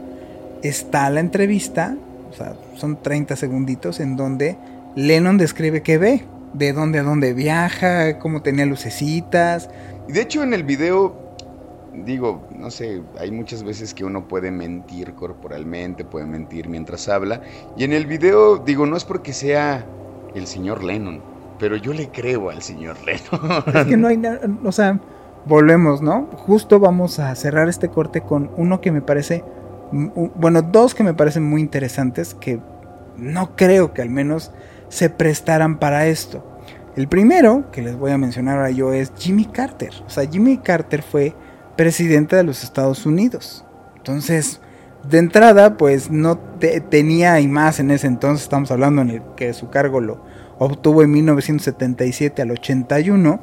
[0.63, 1.95] Está la entrevista,
[2.31, 4.57] o sea, son 30 segunditos en donde
[4.95, 9.69] Lennon describe qué ve, de dónde a dónde viaja, cómo tenía lucecitas.
[10.07, 11.15] Y de hecho en el video,
[12.05, 17.41] digo, no sé, hay muchas veces que uno puede mentir corporalmente, puede mentir mientras habla.
[17.75, 19.85] Y en el video, digo, no es porque sea
[20.35, 21.21] el señor Lennon,
[21.59, 23.63] pero yo le creo al señor Lennon.
[23.73, 24.99] Es que no hay nada, o sea,
[25.45, 26.27] volvemos, ¿no?
[26.37, 29.43] Justo vamos a cerrar este corte con uno que me parece,
[29.91, 32.59] bueno, dos que me parecen muy interesantes, que
[33.17, 34.51] no creo que al menos
[34.89, 36.43] se prestaran para esto.
[36.95, 39.91] El primero que les voy a mencionar ahora yo es Jimmy Carter.
[40.05, 41.35] O sea, Jimmy Carter fue
[41.75, 43.63] presidente de los Estados Unidos.
[43.97, 44.61] Entonces,
[45.07, 49.53] de entrada, pues no tenía y más en ese entonces, estamos hablando en el que
[49.53, 50.21] su cargo lo
[50.59, 53.39] obtuvo en 1977 al 81.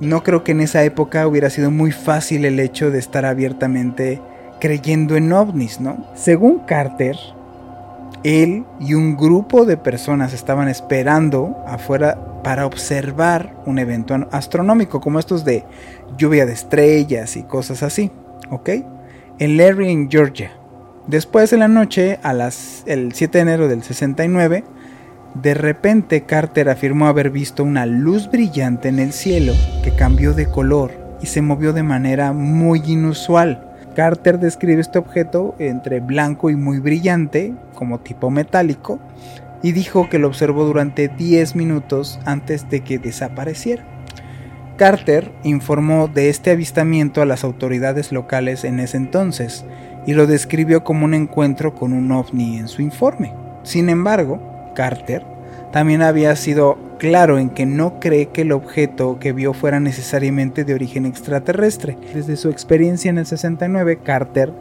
[0.00, 4.20] No creo que en esa época hubiera sido muy fácil el hecho de estar abiertamente
[4.60, 6.06] creyendo en ovnis, ¿no?
[6.14, 7.16] Según Carter,
[8.22, 15.18] él y un grupo de personas estaban esperando afuera para observar un evento astronómico, como
[15.18, 15.64] estos de
[16.16, 18.10] lluvia de estrellas y cosas así,
[18.50, 18.70] ¿ok?
[19.38, 20.52] En Larry, en Georgia.
[21.06, 24.64] Después en la noche, a las, el 7 de enero del 69,
[25.42, 29.52] de repente Carter afirmó haber visto una luz brillante en el cielo
[29.84, 33.65] que cambió de color y se movió de manera muy inusual.
[33.96, 38.98] Carter describe este objeto entre blanco y muy brillante, como tipo metálico,
[39.62, 43.86] y dijo que lo observó durante 10 minutos antes de que desapareciera.
[44.76, 49.64] Carter informó de este avistamiento a las autoridades locales en ese entonces
[50.06, 53.32] y lo describió como un encuentro con un ovni en su informe.
[53.62, 55.24] Sin embargo, Carter
[55.72, 60.64] también había sido claro en que no cree que el objeto que vio fuera necesariamente
[60.64, 61.98] de origen extraterrestre.
[62.14, 64.52] Desde su experiencia en el 69, Carter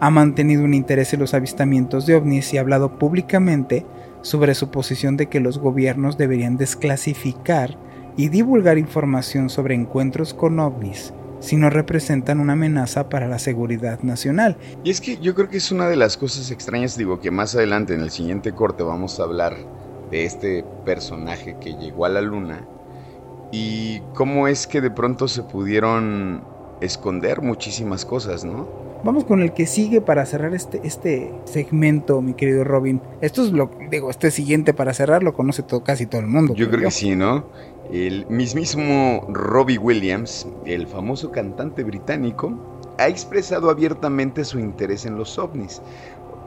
[0.00, 3.86] ha mantenido un interés en los avistamientos de ovnis y ha hablado públicamente
[4.22, 7.78] sobre su posición de que los gobiernos deberían desclasificar
[8.16, 14.00] y divulgar información sobre encuentros con ovnis si no representan una amenaza para la seguridad
[14.00, 14.56] nacional.
[14.82, 17.54] Y es que yo creo que es una de las cosas extrañas, digo que más
[17.54, 19.54] adelante en el siguiente corte vamos a hablar
[20.14, 22.68] de este personaje que llegó a la luna
[23.50, 26.44] y cómo es que de pronto se pudieron
[26.80, 28.68] esconder muchísimas cosas, ¿no?
[29.02, 33.00] Vamos con el que sigue para cerrar este, este segmento, mi querido Robin.
[33.22, 36.54] Esto es lo digo, este siguiente para cerrar lo conoce todo, casi todo el mundo.
[36.54, 37.46] Yo creo que sí, ¿no?
[37.92, 42.54] El mismísimo Robbie Williams, el famoso cantante británico,
[42.98, 45.82] ha expresado abiertamente su interés en los ovnis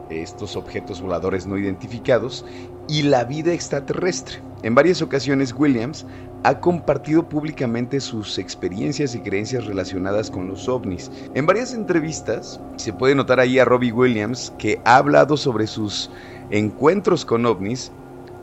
[0.10, 2.46] estos objetos voladores no identificados
[2.88, 4.42] y la vida extraterrestre.
[4.64, 6.06] En varias ocasiones Williams
[6.44, 11.12] ha compartido públicamente sus experiencias y creencias relacionadas con los ovnis.
[11.34, 16.10] En varias entrevistas se puede notar ahí a Robbie Williams que ha hablado sobre sus
[16.50, 17.92] encuentros con ovnis.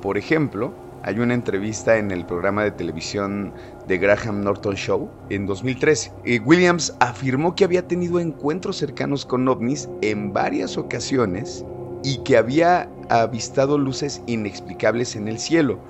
[0.03, 3.53] Por ejemplo, hay una entrevista en el programa de televisión
[3.87, 6.13] de Graham Norton Show en 2013.
[6.25, 11.65] Eh, Williams afirmó que había tenido encuentros cercanos con ovnis en varias ocasiones
[12.05, 15.81] y que había avistado luces inexplicables en el cielo.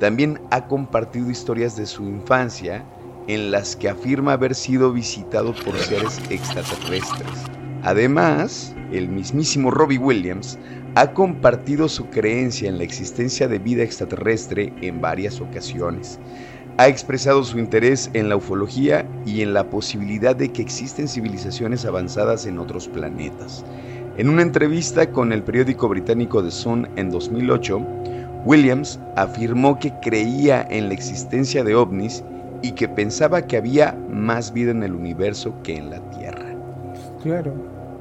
[0.00, 2.84] También ha compartido historias de su infancia
[3.28, 7.28] en las que afirma haber sido visitado por seres extraterrestres.
[7.82, 10.58] Además, el mismísimo Robbie Williams
[10.96, 16.18] ha compartido su creencia en la existencia de vida extraterrestre en varias ocasiones.
[16.78, 21.84] Ha expresado su interés en la ufología y en la posibilidad de que existen civilizaciones
[21.84, 23.64] avanzadas en otros planetas.
[24.20, 27.80] En una entrevista con el periódico británico The Sun en 2008,
[28.44, 32.22] Williams afirmó que creía en la existencia de ovnis
[32.60, 36.54] y que pensaba que había más vida en el universo que en la Tierra.
[37.22, 37.54] Claro.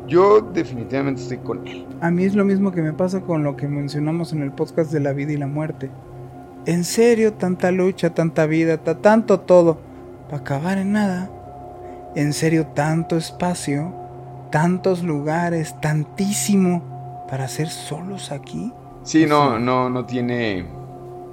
[0.10, 1.86] Yo definitivamente estoy con él.
[2.02, 4.92] A mí es lo mismo que me pasa con lo que mencionamos en el podcast
[4.92, 5.90] de la vida y la muerte.
[6.66, 9.80] En serio, tanta lucha, tanta vida, tanto todo,
[10.26, 11.32] para acabar en nada.
[12.14, 13.99] En serio, tanto espacio,
[14.52, 17.26] tantos lugares, tantísimo.
[17.30, 18.74] para ser solos aquí.
[19.04, 20.66] Sí, no, no, no tiene.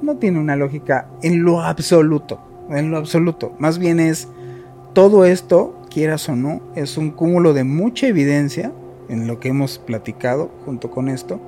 [0.03, 2.39] No tiene una lógica en lo absoluto.
[2.69, 3.55] En lo absoluto.
[3.59, 4.29] Más bien es
[4.93, 8.73] todo esto, quieras o no, es un cúmulo de mucha evidencia
[9.09, 11.41] en lo que hemos platicado junto con esto.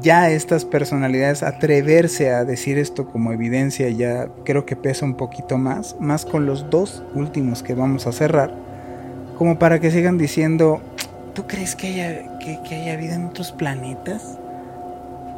[0.00, 5.58] Ya estas personalidades atreverse a decir esto como evidencia ya creo que pesa un poquito
[5.58, 8.54] más, más con los dos últimos que vamos a cerrar,
[9.36, 10.80] como para que sigan diciendo,
[11.40, 14.38] ¿tú crees que haya, que, haya vida en otros planetas?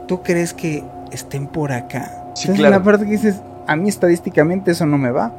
[0.09, 2.25] ¿Tú crees que estén por acá?
[2.35, 2.71] Sí, claro.
[2.71, 5.33] La parte que dices, a mí estadísticamente eso no me va.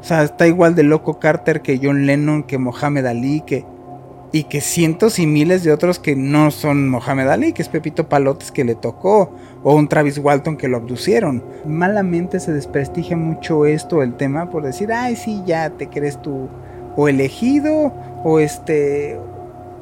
[0.00, 3.66] O sea, está igual de loco Carter que John Lennon, que Mohamed Ali, que
[4.32, 8.08] y que cientos y miles de otros que no son Mohamed Ali, que es Pepito
[8.08, 11.44] Palotes que le tocó, o un Travis Walton que lo abducieron.
[11.66, 16.48] Malamente se desprestigia mucho esto, el tema, por decir, ay, sí, ya te crees tú
[16.96, 17.92] o elegido,
[18.24, 19.18] o este...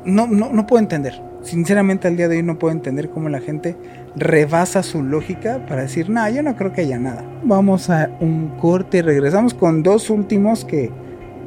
[0.05, 1.21] No, no, no puedo entender.
[1.43, 3.77] Sinceramente al día de hoy no puedo entender cómo la gente
[4.17, 7.25] rebasa su lógica para decir, no, yo no creo que haya nada.
[7.43, 10.91] Vamos a un corte y regresamos con dos últimos que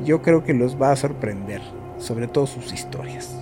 [0.05, 1.61] yo creo que los va a sorprender
[1.97, 3.35] sobre todo sus historias.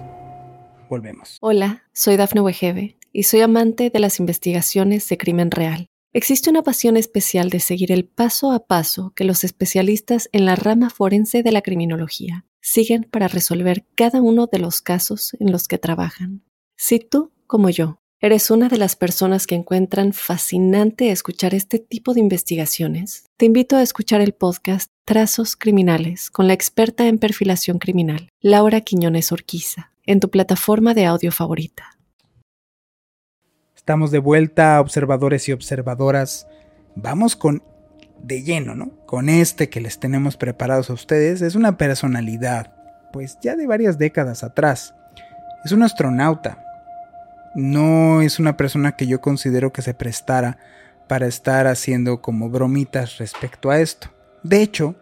[0.89, 1.37] Volvemos.
[1.41, 5.87] Hola, soy Dafne Wegebe y soy amante de las investigaciones de crimen real.
[6.13, 10.55] Existe una pasión especial de seguir el paso a paso que los especialistas en la
[10.55, 15.67] rama forense de la criminología siguen para resolver cada uno de los casos en los
[15.67, 16.41] que trabajan.
[16.75, 22.13] Si tú, como yo, ¿Eres una de las personas que encuentran fascinante escuchar este tipo
[22.15, 23.25] de investigaciones?
[23.37, 28.81] Te invito a escuchar el podcast Trazos Criminales con la experta en perfilación criminal, Laura
[28.81, 31.99] Quiñones Orquiza, en tu plataforma de audio favorita.
[33.75, 36.47] Estamos de vuelta, observadores y observadoras.
[36.95, 37.61] Vamos con
[38.25, 38.91] de lleno, ¿no?
[39.05, 41.41] Con este que les tenemos preparados a ustedes.
[41.41, 42.73] Es una personalidad,
[43.13, 44.95] pues ya de varias décadas atrás.
[45.63, 46.63] Es un astronauta,
[47.55, 50.57] no es una persona que yo considero que se prestara
[51.07, 54.09] para estar haciendo como bromitas respecto a esto.
[54.43, 54.95] De hecho,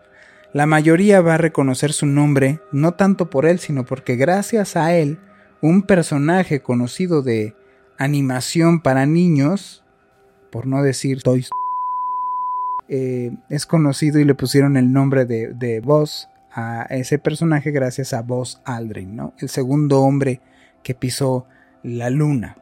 [0.53, 4.93] la mayoría va a reconocer su nombre no tanto por él, sino porque gracias a
[4.93, 5.19] él,
[5.62, 7.55] un personaje conocido de
[7.97, 9.83] animación para niños,
[10.51, 11.49] por no decir Toys,
[12.95, 18.13] eh, es conocido y le pusieron el nombre de, de Buzz a ese personaje gracias
[18.13, 19.34] a Buzz Aldrin, ¿no?
[19.39, 20.41] el segundo hombre
[20.84, 21.47] que pisó
[21.82, 22.56] la Luna.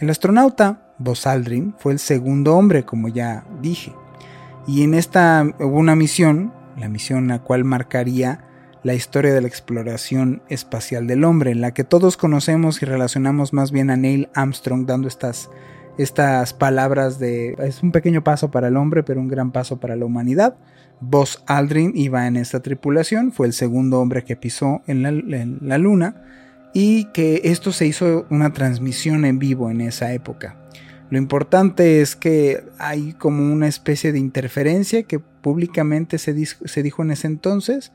[0.00, 3.92] El astronauta Buzz Aldrin fue el segundo hombre, como ya dije,
[4.66, 8.42] y en esta hubo una misión, la misión la cual marcaría
[8.84, 13.52] la historia de la exploración espacial del hombre, en la que todos conocemos y relacionamos
[13.52, 15.50] más bien a Neil Armstrong dando estas,
[15.98, 19.96] estas palabras de es un pequeño paso para el hombre, pero un gran paso para
[19.96, 20.56] la humanidad.
[21.00, 25.58] Buzz Aldrin iba en esta tripulación, fue el segundo hombre que pisó en la, en
[25.60, 26.22] la luna
[26.72, 30.56] y que esto se hizo una transmisión en vivo en esa época.
[31.10, 36.32] Lo importante es que hay como una especie de interferencia que públicamente se,
[36.82, 37.92] dijo en ese entonces.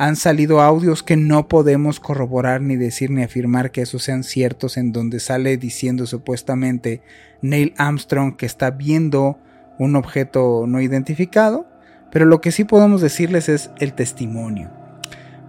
[0.00, 4.78] Han salido audios que no podemos corroborar ni decir ni afirmar que esos sean ciertos
[4.78, 7.02] en donde sale diciendo supuestamente
[7.42, 9.38] Neil Armstrong que está viendo
[9.78, 11.68] un objeto no identificado,
[12.10, 14.70] pero lo que sí podemos decirles es el testimonio.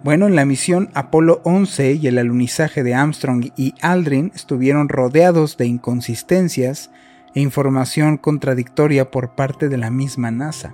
[0.04, 5.56] Bueno, en la misión Apolo 11 y el alunizaje de Armstrong y Aldrin estuvieron rodeados
[5.56, 6.92] de inconsistencias
[7.36, 10.74] e información contradictoria por parte de la misma NASA.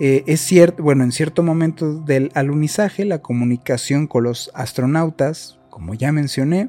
[0.00, 5.94] Eh, es cierto, bueno, en cierto momento del alunizaje la comunicación con los astronautas, como
[5.94, 6.68] ya mencioné,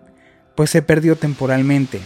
[0.56, 2.00] pues se perdió temporalmente.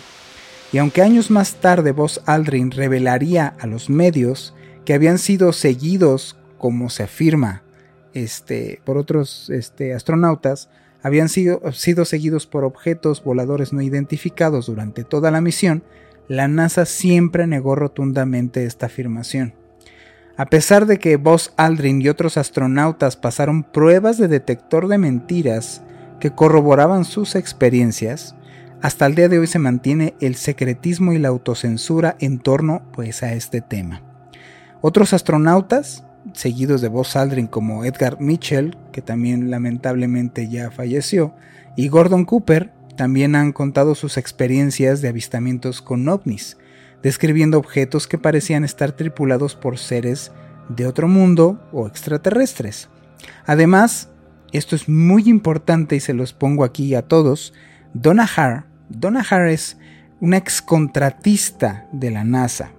[0.72, 4.54] Y aunque años más tarde Buzz Aldrin revelaría a los medios
[4.86, 7.64] que habían sido seguidos, como se afirma,
[8.14, 10.70] este, por otros este, astronautas
[11.02, 15.84] habían sido, sido seguidos por objetos voladores no identificados durante toda la misión,
[16.28, 19.59] la NASA siempre negó rotundamente esta afirmación.
[20.40, 25.82] A pesar de que Buzz Aldrin y otros astronautas pasaron pruebas de detector de mentiras
[26.22, 28.36] que corroboraban sus experiencias,
[28.82, 33.22] hasta el día de hoy se mantiene el secretismo y la autocensura en torno pues
[33.22, 34.02] a este tema.
[34.80, 41.34] Otros astronautas seguidos de Buzz Aldrin como Edgar Mitchell, que también lamentablemente ya falleció,
[41.76, 46.56] y Gordon Cooper, también han contado sus experiencias de avistamientos con ovnis,
[47.04, 50.32] describiendo objetos que parecían estar tripulados por seres
[50.70, 52.90] de otro mundo o extraterrestres.
[53.46, 54.10] Además,
[54.52, 57.54] esto es muy importante y se los pongo aquí a todos,
[57.94, 59.78] Donna Hart, Donna Hart es
[60.20, 62.72] una excontratista de la NASA,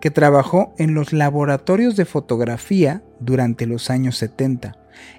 [0.00, 4.76] que trabajó en los laboratorios de fotografía durante los años 70.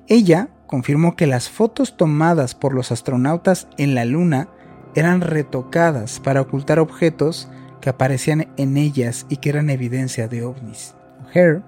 [0.07, 4.49] Ella confirmó que las fotos tomadas por los astronautas en la Luna
[4.95, 7.49] eran retocadas para ocultar objetos
[7.85, 10.95] que aparecían en ellas y que eran evidencia de ovnis.
[11.35, 11.61] Hare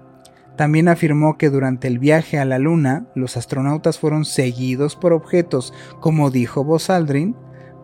[0.56, 5.72] también afirmó que durante el viaje a la Luna los astronautas fueron seguidos por objetos,
[6.00, 7.36] como dijo Buzz Aldrin,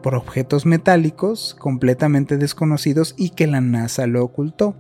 [0.03, 4.75] por objetos metálicos completamente desconocidos y que la NASA lo ocultó.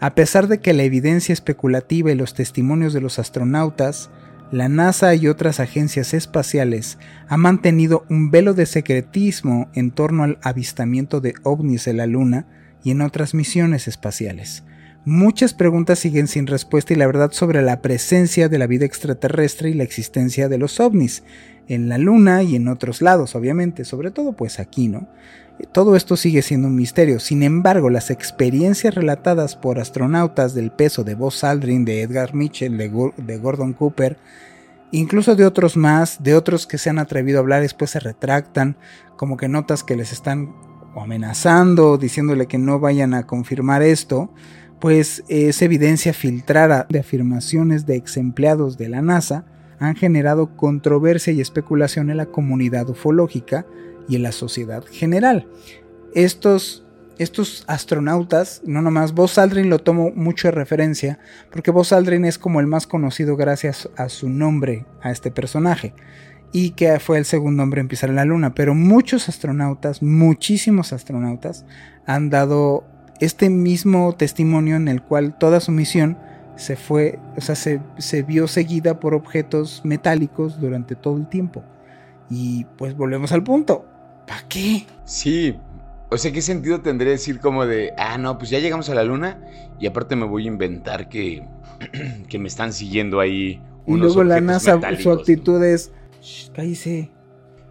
[0.00, 4.08] A pesar de que la evidencia especulativa y los testimonios de los astronautas,
[4.50, 6.96] la NASA y otras agencias espaciales
[7.28, 12.46] han mantenido un velo de secretismo en torno al avistamiento de ovnis en la Luna
[12.86, 14.62] y en otras misiones espaciales.
[15.04, 19.70] Muchas preguntas siguen sin respuesta y la verdad sobre la presencia de la vida extraterrestre
[19.70, 21.24] y la existencia de los ovnis
[21.66, 25.08] en la Luna y en otros lados, obviamente, sobre todo pues aquí, ¿no?
[25.72, 27.18] Todo esto sigue siendo un misterio.
[27.18, 32.78] Sin embargo, las experiencias relatadas por astronautas del peso de Buzz Aldrin, de Edgar Mitchell,
[32.78, 34.16] de, Gordon Cooper,
[34.92, 38.76] incluso de otros más, de otros que se han atrevido a hablar, después se retractan,
[39.16, 40.54] como que notas que les están
[41.02, 44.32] amenazando, diciéndole que no vayan a confirmar esto,
[44.80, 49.46] pues esa evidencia filtrada de afirmaciones de ex empleados de la NASA
[49.78, 53.66] han generado controversia y especulación en la comunidad ufológica
[54.08, 55.48] y en la sociedad general.
[56.14, 56.86] Estos,
[57.18, 61.18] estos astronautas, no nomás, Buzz Aldrin lo tomo mucho de referencia,
[61.50, 65.94] porque Buzz Aldrin es como el más conocido gracias a su nombre, a este personaje,
[66.52, 71.64] y que fue el segundo hombre en pisar la luna, pero muchos astronautas, muchísimos astronautas,
[72.06, 72.84] han dado
[73.20, 76.18] este mismo testimonio en el cual toda su misión
[76.56, 81.62] se fue, o sea, se, se, vio seguida por objetos metálicos durante todo el tiempo.
[82.30, 83.84] Y pues volvemos al punto.
[84.26, 84.86] ¿Para qué?
[85.04, 85.56] Sí.
[86.10, 89.04] O sea, ¿qué sentido tendría decir como de, ah, no, pues ya llegamos a la
[89.04, 89.40] luna
[89.78, 91.46] y aparte me voy a inventar que,
[92.28, 93.60] que me están siguiendo ahí.
[93.86, 95.92] y luego la NASA, su actitud es,
[96.54, 97.10] cállese.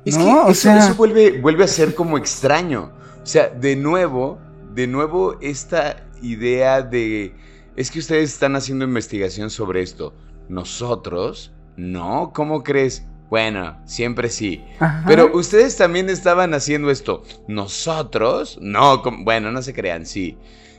[0.05, 0.77] Es que o sea...
[0.77, 2.91] eso vuelve, vuelve a ser como extraño.
[3.23, 4.39] O sea, de nuevo,
[4.73, 7.33] de nuevo esta idea de,
[7.75, 10.13] es que ustedes están haciendo investigación sobre esto.
[10.47, 13.03] Nosotros, no, ¿cómo crees?
[13.29, 14.63] Bueno, siempre sí.
[15.07, 17.23] Pero ustedes también estaban haciendo esto.
[17.47, 20.37] Nosotros, no, bueno, no se crean, sí.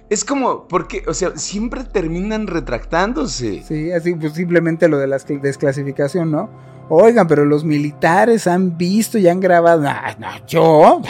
[0.08, 3.64] Es como, porque, o sea, siempre terminan retractándose.
[3.66, 6.48] Sí, así pues simplemente lo de la desclasificación, ¿no?
[6.89, 9.82] Oigan, pero los militares han visto y han grabado.
[9.82, 11.03] No, no, yo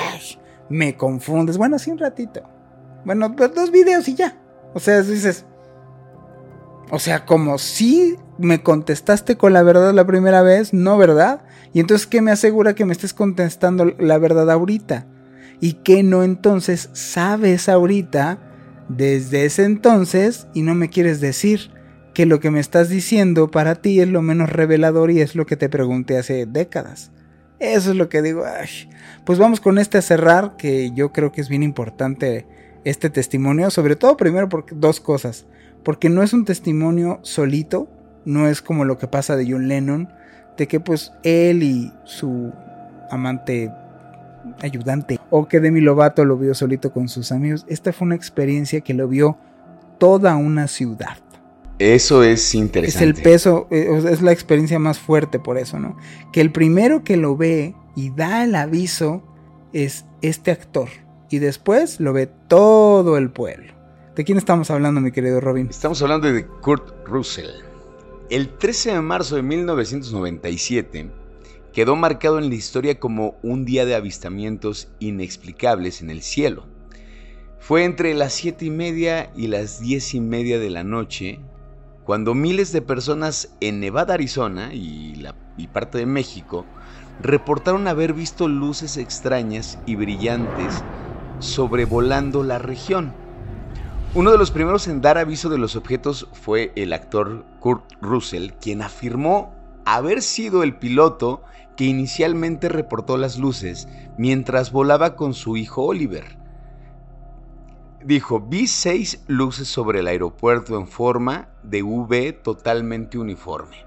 [0.69, 1.59] me confundes.
[1.59, 2.43] Bueno, así un ratito.
[3.05, 4.37] Bueno, dos videos y ya.
[4.75, 5.45] O sea, dices.
[6.91, 11.43] O sea, como si me contestaste con la verdad la primera vez, no, ¿verdad?
[11.73, 15.07] Y entonces, ¿qué me asegura que me estés contestando la verdad ahorita?
[15.61, 18.39] Y que no entonces sabes ahorita,
[18.89, 21.71] desde ese entonces, y no me quieres decir
[22.17, 25.45] que lo que me estás diciendo para ti es lo menos revelador y es lo
[25.45, 27.11] que te pregunté hace décadas.
[27.59, 28.43] Eso es lo que digo.
[29.27, 32.47] Pues vamos con este a cerrar, que yo creo que es bien importante
[32.85, 35.45] este testimonio, sobre todo primero por dos cosas,
[35.85, 37.87] porque no es un testimonio solito,
[38.25, 40.09] no es como lo que pasa de John Lennon,
[40.57, 42.51] de que pues él y su
[43.11, 43.71] amante
[44.63, 48.81] ayudante, o que Demi Lovato lo vio solito con sus amigos, esta fue una experiencia
[48.81, 49.37] que lo vio
[49.99, 51.19] toda una ciudad.
[51.79, 53.05] Eso es interesante.
[53.05, 55.97] Es el peso, eh, es la experiencia más fuerte por eso, ¿no?
[56.33, 59.23] Que el primero que lo ve y da el aviso
[59.75, 60.89] es este actor,
[61.29, 63.75] y después lo ve todo el pueblo.
[64.15, 65.67] ¿De quién estamos hablando, mi querido Robin?
[65.69, 67.51] Estamos hablando de Kurt Russell.
[68.31, 71.11] El 13 de marzo de 1997
[71.75, 76.65] quedó marcado en la historia como un día de avistamientos inexplicables en el cielo.
[77.61, 81.41] Fue entre las 7 y media y las 10 y media de la noche
[82.07, 85.27] cuando miles de personas en Nevada, Arizona y,
[85.57, 86.65] y parte de México
[87.21, 90.85] reportaron haber visto luces extrañas y brillantes
[91.41, 93.13] sobrevolando la región.
[94.15, 98.53] Uno de los primeros en dar aviso de los objetos fue el actor Kurt Russell,
[98.61, 99.53] quien afirmó
[99.85, 101.43] haber sido el piloto
[101.77, 106.46] que inicialmente reportó las luces mientras volaba con su hijo Oliver.
[108.07, 113.85] Dijo, vi seis luces sobre el aeropuerto en forma de V totalmente uniforme.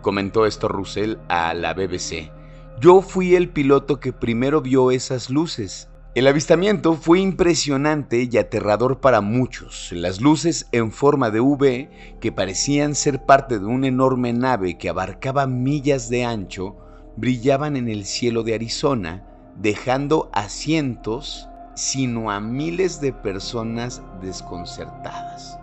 [0.00, 2.32] Comentó esto Russell a la BBC.
[2.80, 5.90] Yo fui el piloto que primero vio esas luces.
[6.14, 9.92] El avistamiento fue impresionante y aterrador para muchos.
[9.92, 14.88] Las luces en forma de V, que parecían ser parte de una enorme nave que
[14.88, 16.78] abarcaba millas de ancho,
[17.18, 19.26] brillaban en el cielo de Arizona,
[19.56, 25.58] dejando a cientos, sino a miles de personas desconcertadas.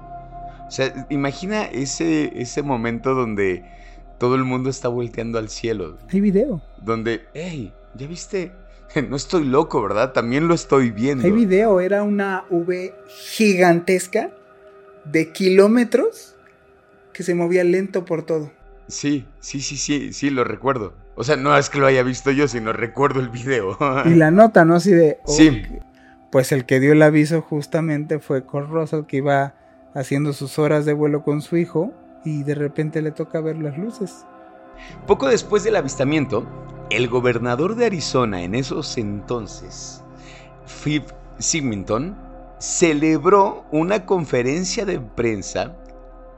[0.68, 3.66] O sea, imagina ese, ese momento donde
[4.20, 5.98] todo el mundo está volteando al cielo.
[6.12, 6.62] Hay video.
[6.82, 8.52] Donde, hey, ¿ya viste?
[9.10, 10.14] No estoy loco, ¿verdad?
[10.14, 11.26] También lo estoy viendo.
[11.26, 14.30] Hay video, era una V gigantesca
[15.04, 16.36] de kilómetros
[17.12, 18.52] que se movía lento por todo.
[18.88, 20.94] Sí, sí, sí, sí, sí, lo recuerdo.
[21.16, 23.78] O sea, no es que lo haya visto yo, sino recuerdo el video.
[24.06, 24.76] y la nota, ¿no?
[24.76, 25.18] Así de...
[25.26, 25.64] sí.
[26.34, 29.54] Pues el que dio el aviso justamente fue Russell, que iba
[29.94, 31.94] haciendo sus horas de vuelo con su hijo
[32.26, 34.26] y de repente le toca ver las luces.
[35.06, 36.44] Poco después del avistamiento,
[36.90, 40.04] el gobernador de Arizona en esos entonces,
[40.66, 41.04] Phil
[41.38, 42.18] Symington,
[42.58, 45.76] celebró una conferencia de prensa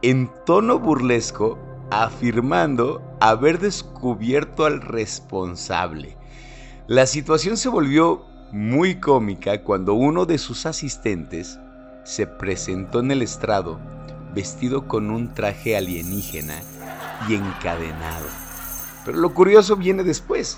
[0.02, 1.58] en tono burlesco
[1.90, 6.18] afirmando haber descubierto al responsable.
[6.86, 11.60] La situación se volvió muy cómica cuando uno de sus asistentes
[12.06, 13.82] se presentó en el estrado
[14.34, 16.62] vestido con un traje alienígena
[17.28, 18.26] y encadenado.
[19.04, 20.58] Pero lo curioso viene después,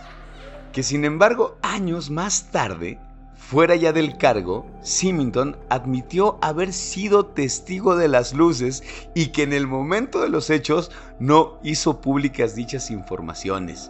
[0.74, 3.00] que sin embargo años más tarde,
[3.36, 8.84] fuera ya del cargo, Symington admitió haber sido testigo de las luces
[9.16, 13.90] y que en el momento de los hechos no hizo públicas dichas informaciones.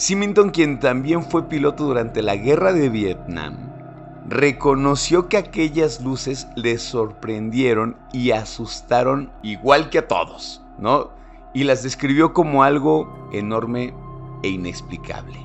[0.00, 3.70] Symington, quien también fue piloto durante la guerra de Vietnam,
[4.26, 11.10] reconoció que aquellas luces le sorprendieron y asustaron igual que a todos, ¿no?
[11.52, 13.92] y las describió como algo enorme
[14.42, 15.36] e inexplicable.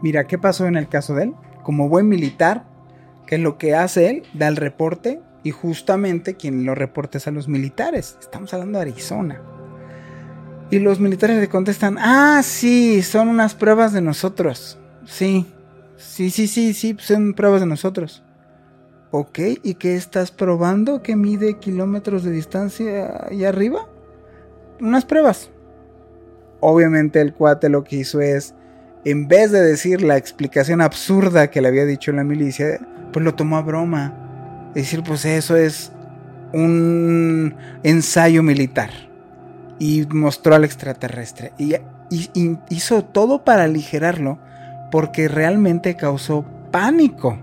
[0.00, 1.34] Mira, ¿qué pasó en el caso de él?
[1.62, 2.64] Como buen militar,
[3.26, 4.22] ¿qué es lo que hace él?
[4.32, 8.16] Da el reporte y justamente quien lo reporta es a los militares.
[8.18, 9.42] Estamos hablando de Arizona.
[10.70, 14.78] Y los militares le contestan, ah, sí, son unas pruebas de nosotros.
[15.04, 15.46] Sí,
[15.96, 18.22] sí, sí, sí, sí, son pruebas de nosotros.
[19.10, 23.88] Ok, ¿y qué estás probando que mide kilómetros de distancia allá arriba?
[24.80, 25.50] unas pruebas.
[26.60, 28.54] Obviamente el cuate lo que hizo es,
[29.04, 32.80] en vez de decir la explicación absurda que le había dicho la milicia,
[33.12, 34.70] pues lo tomó a broma.
[34.74, 35.92] Decir, pues eso es
[36.52, 38.90] un ensayo militar.
[39.80, 41.52] Y mostró al extraterrestre.
[41.58, 41.74] Y,
[42.68, 44.38] hizo todo para aligerarlo
[44.92, 47.38] porque realmente causó pánico.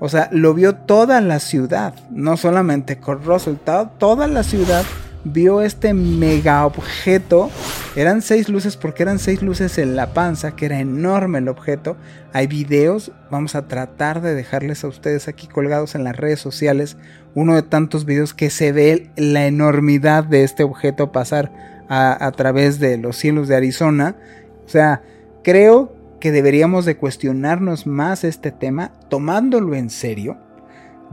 [0.00, 3.56] O sea, lo vio toda la ciudad, no solamente con Russell,
[3.98, 4.84] toda la ciudad
[5.24, 7.50] vio este mega objeto.
[7.96, 11.96] Eran seis luces porque eran seis luces en la panza, que era enorme el objeto.
[12.32, 16.96] Hay videos, vamos a tratar de dejarles a ustedes aquí colgados en las redes sociales
[17.34, 21.52] uno de tantos videos que se ve la enormidad de este objeto pasar
[21.88, 24.16] a, través de los cielos de Arizona.
[24.64, 25.02] O sea,
[25.44, 30.38] creo que deberíamos de cuestionarnos más este tema tomándolo en serio.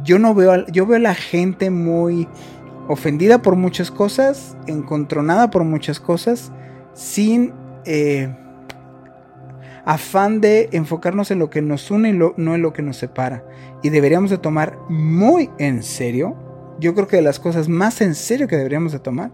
[0.04, 2.30] Yo no veo, yo veo a la gente muy
[2.90, 6.52] ofendida por muchas cosas, encontronada por muchas cosas,
[6.94, 7.54] sin
[7.86, 8.36] eh,
[9.86, 13.46] afán de enfocarnos en lo que nos une y no en lo que nos separa.
[13.84, 16.36] Y deberíamos de tomar muy en serio,
[16.80, 19.32] yo creo que de las cosas más en serio que deberíamos de tomar,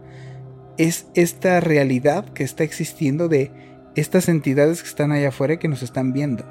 [0.78, 3.54] es esta realidad que está existiendo de
[3.96, 6.44] estas entidades que están allá afuera y que nos están viendo.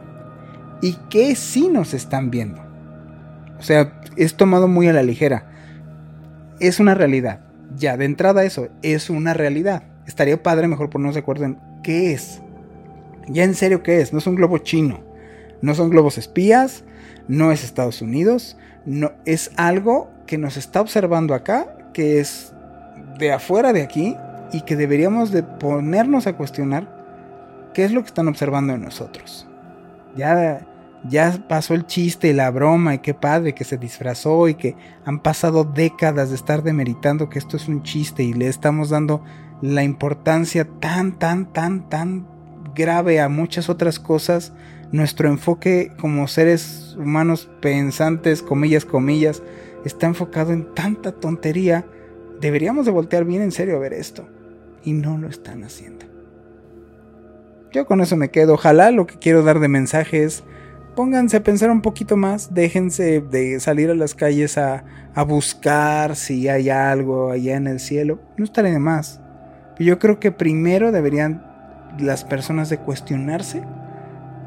[0.80, 2.62] Y que sí nos están viendo.
[3.58, 5.50] O sea, es tomado muy a la ligera
[6.60, 7.40] es una realidad.
[7.76, 9.82] Ya, de entrada eso, es una realidad.
[10.06, 12.40] Estaría padre mejor ponernos de acuerdo en qué es.
[13.28, 14.12] Ya en serio, ¿qué es?
[14.12, 15.00] No es un globo chino.
[15.62, 16.84] No son globos espías.
[17.26, 18.56] No es Estados Unidos.
[18.84, 22.52] No, es algo que nos está observando acá, que es
[23.18, 24.16] de afuera de aquí
[24.52, 26.88] y que deberíamos de ponernos a cuestionar
[27.72, 29.48] qué es lo que están observando en nosotros.
[30.16, 30.66] Ya
[31.08, 34.76] ya pasó el chiste y la broma y qué padre que se disfrazó y que
[35.04, 39.22] han pasado décadas de estar demeritando que esto es un chiste y le estamos dando
[39.60, 42.26] la importancia tan, tan, tan, tan
[42.74, 44.52] grave a muchas otras cosas.
[44.92, 49.42] Nuestro enfoque como seres humanos pensantes, comillas, comillas,
[49.84, 51.84] está enfocado en tanta tontería.
[52.40, 54.28] Deberíamos de voltear bien en serio a ver esto.
[54.84, 56.06] Y no lo están haciendo.
[57.72, 58.54] Yo con eso me quedo.
[58.54, 60.44] Ojalá lo que quiero dar de mensaje es
[60.94, 64.84] pónganse a pensar un poquito más, déjense de salir a las calles a,
[65.26, 69.20] buscar si hay algo allá en el cielo, no estaría de más.
[69.78, 71.44] Yo creo que primero deberían
[71.98, 73.62] las personas de cuestionarse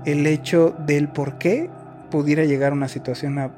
[0.05, 1.69] el hecho del por qué
[2.11, 3.51] pudiera llegar una situación a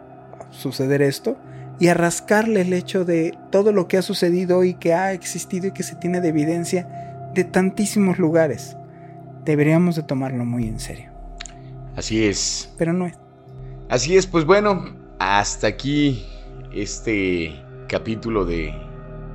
[0.51, 1.37] suceder esto
[1.79, 5.67] y a rascarle el hecho de todo lo que ha sucedido y que ha existido
[5.67, 8.75] y que se tiene de evidencia de tantísimos lugares.
[9.45, 11.08] Deberíamos de tomarlo muy en serio.
[11.99, 12.73] Así es.
[12.77, 13.15] Pero no es.
[13.89, 14.85] Así es, pues bueno,
[15.19, 16.25] hasta aquí
[16.73, 17.53] este
[17.89, 18.73] capítulo de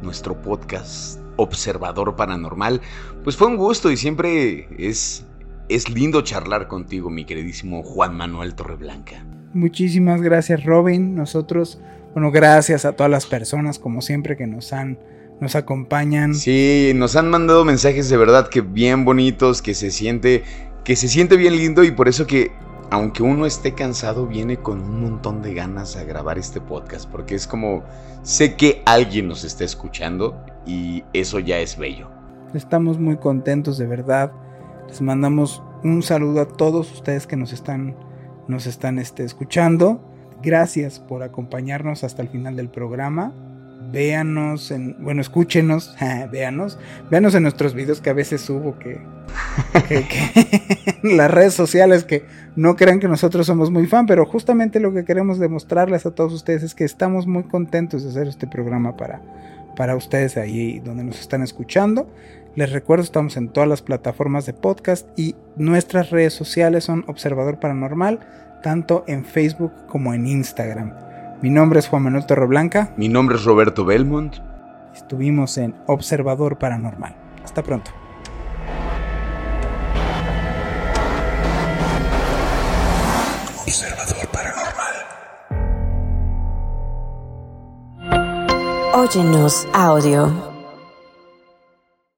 [0.00, 2.80] nuestro podcast Observador Paranormal.
[3.22, 5.26] Pues fue un gusto y siempre es
[5.68, 9.26] es lindo charlar contigo, mi queridísimo Juan Manuel Torreblanca.
[9.52, 11.14] Muchísimas gracias, Robin.
[11.14, 11.82] Nosotros,
[12.14, 14.98] bueno, gracias a todas las personas, como siempre, que nos han
[15.38, 16.34] nos acompañan.
[16.34, 20.44] Sí, nos han mandado mensajes de verdad que bien bonitos, que se siente
[20.84, 22.52] que se siente bien lindo y por eso que
[22.90, 27.34] aunque uno esté cansado viene con un montón de ganas a grabar este podcast porque
[27.34, 27.82] es como
[28.22, 32.08] sé que alguien nos está escuchando y eso ya es bello.
[32.52, 34.32] Estamos muy contentos de verdad.
[34.86, 37.96] Les mandamos un saludo a todos ustedes que nos están
[38.46, 40.00] nos están este, escuchando.
[40.42, 43.32] Gracias por acompañarnos hasta el final del programa
[43.90, 45.96] véanos en, bueno, escúchenos,
[46.32, 46.78] véanos,
[47.10, 49.00] véanos en nuestros videos que a veces subo que,
[51.02, 52.24] en las redes sociales que
[52.56, 56.32] no crean que nosotros somos muy fan, pero justamente lo que queremos demostrarles a todos
[56.32, 59.20] ustedes es que estamos muy contentos de hacer este programa para,
[59.76, 62.08] para ustedes ahí donde nos están escuchando.
[62.56, 67.58] Les recuerdo, estamos en todas las plataformas de podcast y nuestras redes sociales son Observador
[67.58, 68.20] Paranormal,
[68.62, 70.94] tanto en Facebook como en Instagram.
[71.44, 72.94] Mi nombre es Juan Manuel Torreblanca.
[72.96, 74.36] Mi nombre es Roberto Belmont.
[74.94, 77.14] Estuvimos en Observador Paranormal.
[77.44, 77.90] Hasta pronto.
[83.60, 84.94] Observador Paranormal.
[88.94, 90.32] Óyenos audio.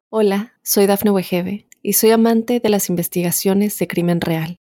[0.08, 4.60] Hola, soy Dafne Wegebe y soy amante de las investigaciones de crimen real.